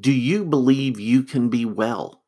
Do 0.00 0.10
you 0.10 0.44
believe 0.46 0.98
you 0.98 1.22
can 1.22 1.50
be 1.50 1.66
well? 1.66 2.21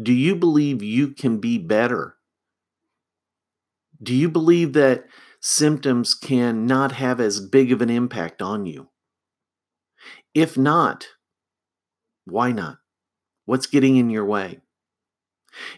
Do 0.00 0.12
you 0.12 0.36
believe 0.36 0.82
you 0.82 1.08
can 1.08 1.38
be 1.38 1.56
better? 1.58 2.16
Do 4.02 4.14
you 4.14 4.28
believe 4.28 4.74
that 4.74 5.06
symptoms 5.40 6.14
can 6.14 6.66
not 6.66 6.92
have 6.92 7.20
as 7.20 7.40
big 7.40 7.72
of 7.72 7.80
an 7.80 7.88
impact 7.88 8.42
on 8.42 8.66
you? 8.66 8.88
If 10.34 10.58
not, 10.58 11.06
why 12.26 12.52
not? 12.52 12.78
What's 13.46 13.66
getting 13.66 13.96
in 13.96 14.10
your 14.10 14.26
way? 14.26 14.60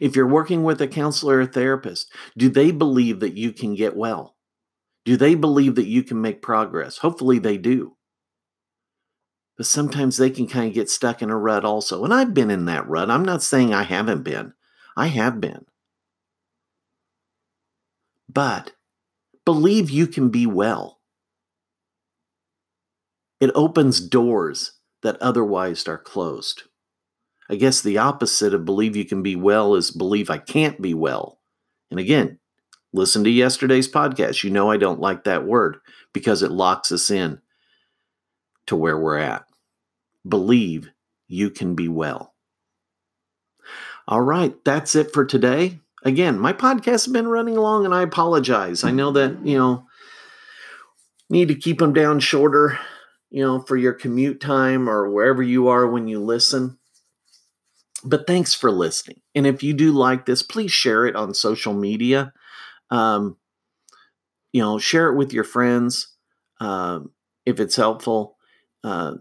If 0.01 0.17
you're 0.17 0.27
working 0.27 0.65
with 0.65 0.81
a 0.81 0.89
counselor 0.89 1.41
or 1.41 1.47
therapist, 1.47 2.13
do 2.37 2.49
they 2.49 2.73
believe 2.73 3.21
that 3.21 3.37
you 3.37 3.53
can 3.53 3.77
get 3.77 3.97
well? 3.97 4.37
Do 5.05 5.17
they 5.17 5.37
believe 5.37 5.77
that 5.77 5.87
you 5.87 6.03
can 6.03 6.21
make 6.21 6.43
progress? 6.43 6.99
Hopefully 6.99 7.39
they 7.39 7.57
do. 7.57 7.98
But 9.59 9.67
sometimes 9.67 10.17
they 10.17 10.31
can 10.31 10.47
kind 10.47 10.69
of 10.69 10.75
get 10.75 10.89
stuck 10.89 11.21
in 11.21 11.31
a 11.31 11.37
rut 11.37 11.65
also. 11.65 12.05
And 12.05 12.15
I've 12.15 12.33
been 12.33 12.51
in 12.51 12.65
that 12.67 12.89
rut. 12.89 13.11
I'm 13.11 13.25
not 13.25 13.43
saying 13.43 13.75
I 13.75 13.83
haven't 13.83 14.23
been, 14.23 14.55
I 14.97 15.09
have 15.09 15.41
been. 15.41 15.67
But 18.29 18.73
believe 19.45 19.91
you 19.91 20.07
can 20.07 20.29
be 20.29 20.47
well. 20.47 21.01
It 23.41 23.51
opens 23.55 24.01
doors 24.01 24.73
that 25.03 25.21
otherwise 25.21 25.89
are 25.89 25.99
closed. 25.99 26.63
I 27.51 27.57
guess 27.57 27.81
the 27.81 27.99
opposite 27.99 28.55
of 28.55 28.65
believe 28.65 28.95
you 28.95 29.05
can 29.05 29.23
be 29.23 29.35
well 29.35 29.75
is 29.75 29.91
believe 29.91 30.31
I 30.31 30.39
can't 30.39 30.81
be 30.81 30.95
well. 30.95 31.41
And 31.91 31.99
again, 31.99 32.39
listen 32.93 33.25
to 33.25 33.31
yesterday's 33.31 33.91
podcast. 33.91 34.45
You 34.45 34.51
know 34.51 34.71
I 34.71 34.77
don't 34.77 35.01
like 35.01 35.25
that 35.25 35.47
word 35.47 35.79
because 36.13 36.43
it 36.43 36.51
locks 36.53 36.93
us 36.93 37.11
in 37.11 37.41
to 38.67 38.77
where 38.77 38.99
we're 38.99 39.19
at. 39.19 39.48
Believe 40.29 40.91
you 41.27 41.51
can 41.51 41.75
be 41.75 41.89
well. 41.89 42.35
All 44.07 44.23
right, 44.23 44.55
that's 44.65 44.95
it 44.95 45.13
for 45.13 45.25
today. 45.25 45.81
Again, 46.05 46.39
my 46.39 46.53
podcast 46.53 46.85
has 46.87 47.07
been 47.09 47.29
running 47.29 47.57
long 47.57 47.85
and 47.85 47.95
I 47.95 48.03
apologize. 48.03 48.85
I 48.85 48.91
know 48.91 49.11
that, 49.13 49.45
you 49.45 49.59
know, 49.59 49.87
need 51.29 51.49
to 51.49 51.55
keep 51.55 51.79
them 51.79 51.93
down 51.93 52.21
shorter, 52.21 52.79
you 53.31 53.43
know, 53.45 53.61
for 53.61 53.77
your 53.77 53.93
commute 53.93 54.41
time 54.41 54.89
or 54.89 55.11
wherever 55.11 55.43
you 55.43 55.69
are 55.69 55.87
when 55.87 56.09
you 56.09 56.21
listen. 56.21 56.79
But 58.05 58.27
thanks 58.27 58.55
for 58.55 58.71
listening. 58.71 59.21
And 59.35 59.47
if 59.47 59.63
you 59.63 59.75
do 59.75 59.93
like 59.93 60.25
this, 60.25 60.43
please 60.43 60.71
share 60.71 61.05
it 61.05 61.17
on 61.17 61.35
social 61.35 61.75
media. 61.75 62.33
Um, 62.91 63.37
you 64.53 64.63
know, 64.63 64.79
share 64.79 65.09
it 65.09 65.17
with 65.17 65.33
your 65.33 65.45
friends 65.45 66.15
uh, 66.61 67.01
if 67.45 67.61
it's 67.61 67.77
helpful. 67.77 68.37
Uh, 68.85 69.15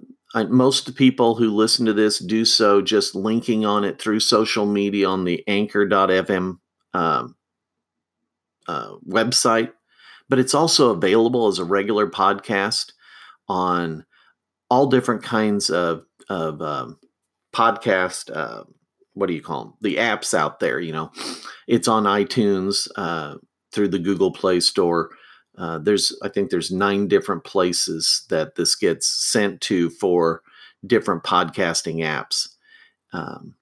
most 0.46 0.96
people 0.96 1.36
who 1.36 1.50
listen 1.50 1.86
to 1.86 1.94
this 1.94 2.20
do 2.20 2.46
so 2.46 2.82
just 2.82 3.16
linking 3.16 3.66
on 3.66 3.84
it 3.84 4.00
through 4.00 4.20
social 4.20 4.66
media 4.66 5.08
on 5.08 5.24
the 5.24 5.44
anchor.fm 5.48 6.60
um, 6.94 7.36
uh, 8.68 8.96
website, 9.08 9.72
but 10.30 10.40
it's 10.40 10.54
also 10.54 10.92
available 10.92 11.48
as 11.48 11.60
a 11.60 11.64
regular 11.66 12.10
podcast 12.10 12.92
on 13.48 14.06
all 14.70 14.88
different 14.88 15.24
kinds 15.24 15.70
of, 15.70 16.04
of 16.30 16.62
um, 16.62 16.98
podcast. 17.56 18.36
Uh, 18.36 18.64
what 19.14 19.28
do 19.28 19.34
you 19.34 19.42
call 19.42 19.64
them? 19.64 19.74
The 19.82 19.96
apps 19.98 20.34
out 20.34 20.60
there. 20.60 20.80
You 20.80 20.92
know, 20.92 21.12
it's 21.68 21.88
on 21.88 22.04
iTunes 22.04 22.88
uh, 22.96 23.36
through 23.72 23.88
the 23.90 24.00
Google 24.00 24.32
Play 24.32 24.60
Store. 24.60 25.10
Uh, 25.58 25.80
there's, 25.80 26.16
I 26.22 26.30
think, 26.30 26.50
there's 26.50 26.72
nine 26.72 27.08
different 27.08 27.44
places 27.44 28.26
that 28.30 28.56
this 28.56 28.76
gets 28.76 29.08
sent 29.08 29.62
to 29.62 29.90
for 29.90 30.44
different 30.86 31.24
podcasting 31.24 31.98
apps. 31.98 32.50
Um, 33.14 33.56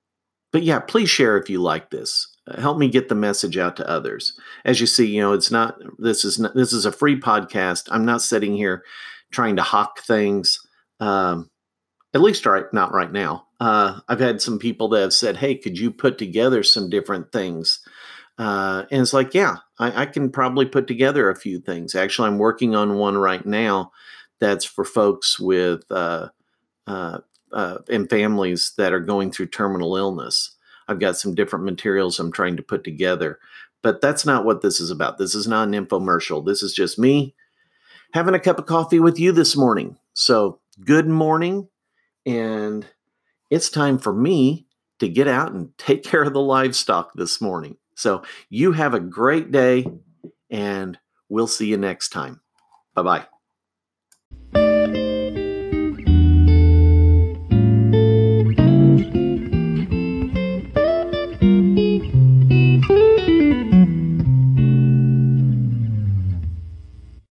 but 0.51 0.63
yeah, 0.63 0.79
please 0.79 1.09
share 1.09 1.37
if 1.37 1.49
you 1.49 1.61
like 1.61 1.89
this. 1.89 2.27
Uh, 2.47 2.59
help 2.59 2.77
me 2.77 2.89
get 2.89 3.09
the 3.09 3.15
message 3.15 3.57
out 3.57 3.75
to 3.77 3.89
others. 3.89 4.37
As 4.65 4.79
you 4.79 4.87
see, 4.87 5.05
you 5.05 5.21
know, 5.21 5.33
it's 5.33 5.51
not. 5.51 5.77
This 5.97 6.25
is 6.25 6.39
not, 6.39 6.55
this 6.55 6.73
is 6.73 6.85
a 6.85 6.91
free 6.91 7.19
podcast. 7.19 7.87
I'm 7.91 8.05
not 8.05 8.21
sitting 8.21 8.55
here 8.55 8.83
trying 9.31 9.55
to 9.55 9.63
hawk 9.63 9.99
things. 10.01 10.59
Um, 10.99 11.49
at 12.13 12.21
least 12.21 12.45
right 12.45 12.65
not 12.71 12.93
right 12.93 13.11
now. 13.11 13.47
Uh, 13.59 13.99
I've 14.07 14.21
had 14.21 14.41
some 14.41 14.57
people 14.57 14.87
that 14.89 15.01
have 15.01 15.13
said, 15.13 15.37
"Hey, 15.37 15.55
could 15.55 15.77
you 15.77 15.91
put 15.91 16.17
together 16.17 16.63
some 16.63 16.89
different 16.89 17.31
things?" 17.31 17.79
Uh, 18.37 18.83
and 18.91 19.01
it's 19.01 19.13
like, 19.13 19.33
yeah, 19.33 19.57
I, 19.79 20.01
I, 20.01 20.05
can 20.05 20.29
probably 20.29 20.65
put 20.65 20.87
together 20.87 21.29
a 21.29 21.37
few 21.37 21.59
things. 21.59 21.95
Actually, 21.95 22.27
I'm 22.27 22.37
working 22.37 22.75
on 22.75 22.97
one 22.97 23.17
right 23.17 23.45
now 23.45 23.93
that's 24.39 24.65
for 24.65 24.83
folks 24.83 25.39
with 25.39 25.83
uh, 25.89 26.29
uh, 26.85 27.19
uh, 27.53 27.77
and 27.89 28.09
families 28.09 28.73
that 28.77 28.91
are 28.91 28.99
going 28.99 29.31
through 29.31 29.47
terminal 29.47 29.95
illness. 29.95 30.55
I've 30.87 30.99
got 30.99 31.17
some 31.17 31.33
different 31.33 31.65
materials 31.65 32.19
I'm 32.19 32.31
trying 32.31 32.57
to 32.57 32.63
put 32.63 32.83
together, 32.83 33.39
but 33.81 34.01
that's 34.01 34.25
not 34.25 34.43
what 34.43 34.61
this 34.61 34.79
is 34.79 34.91
about. 34.91 35.17
This 35.17 35.33
is 35.33 35.47
not 35.47 35.69
an 35.69 35.73
infomercial. 35.73 36.45
This 36.45 36.61
is 36.61 36.73
just 36.73 36.99
me 36.99 37.33
having 38.13 38.35
a 38.35 38.39
cup 38.39 38.59
of 38.59 38.65
coffee 38.65 38.99
with 38.99 39.17
you 39.17 39.31
this 39.31 39.55
morning. 39.55 39.97
So, 40.13 40.59
good 40.83 41.07
morning, 41.07 41.69
and 42.25 42.85
it's 43.49 43.69
time 43.69 43.97
for 43.97 44.13
me 44.13 44.67
to 44.99 45.07
get 45.07 45.27
out 45.27 45.53
and 45.53 45.75
take 45.77 46.03
care 46.03 46.23
of 46.23 46.33
the 46.33 46.41
livestock 46.41 47.13
this 47.15 47.41
morning. 47.41 47.77
So 47.95 48.23
you 48.49 48.73
have 48.73 48.93
a 48.93 48.99
great 48.99 49.51
day, 49.51 49.85
and 50.49 50.97
we'll 51.29 51.47
see 51.47 51.67
you 51.67 51.77
next 51.77 52.09
time. 52.09 52.41
Bye 52.93 53.03
bye. 53.03 53.34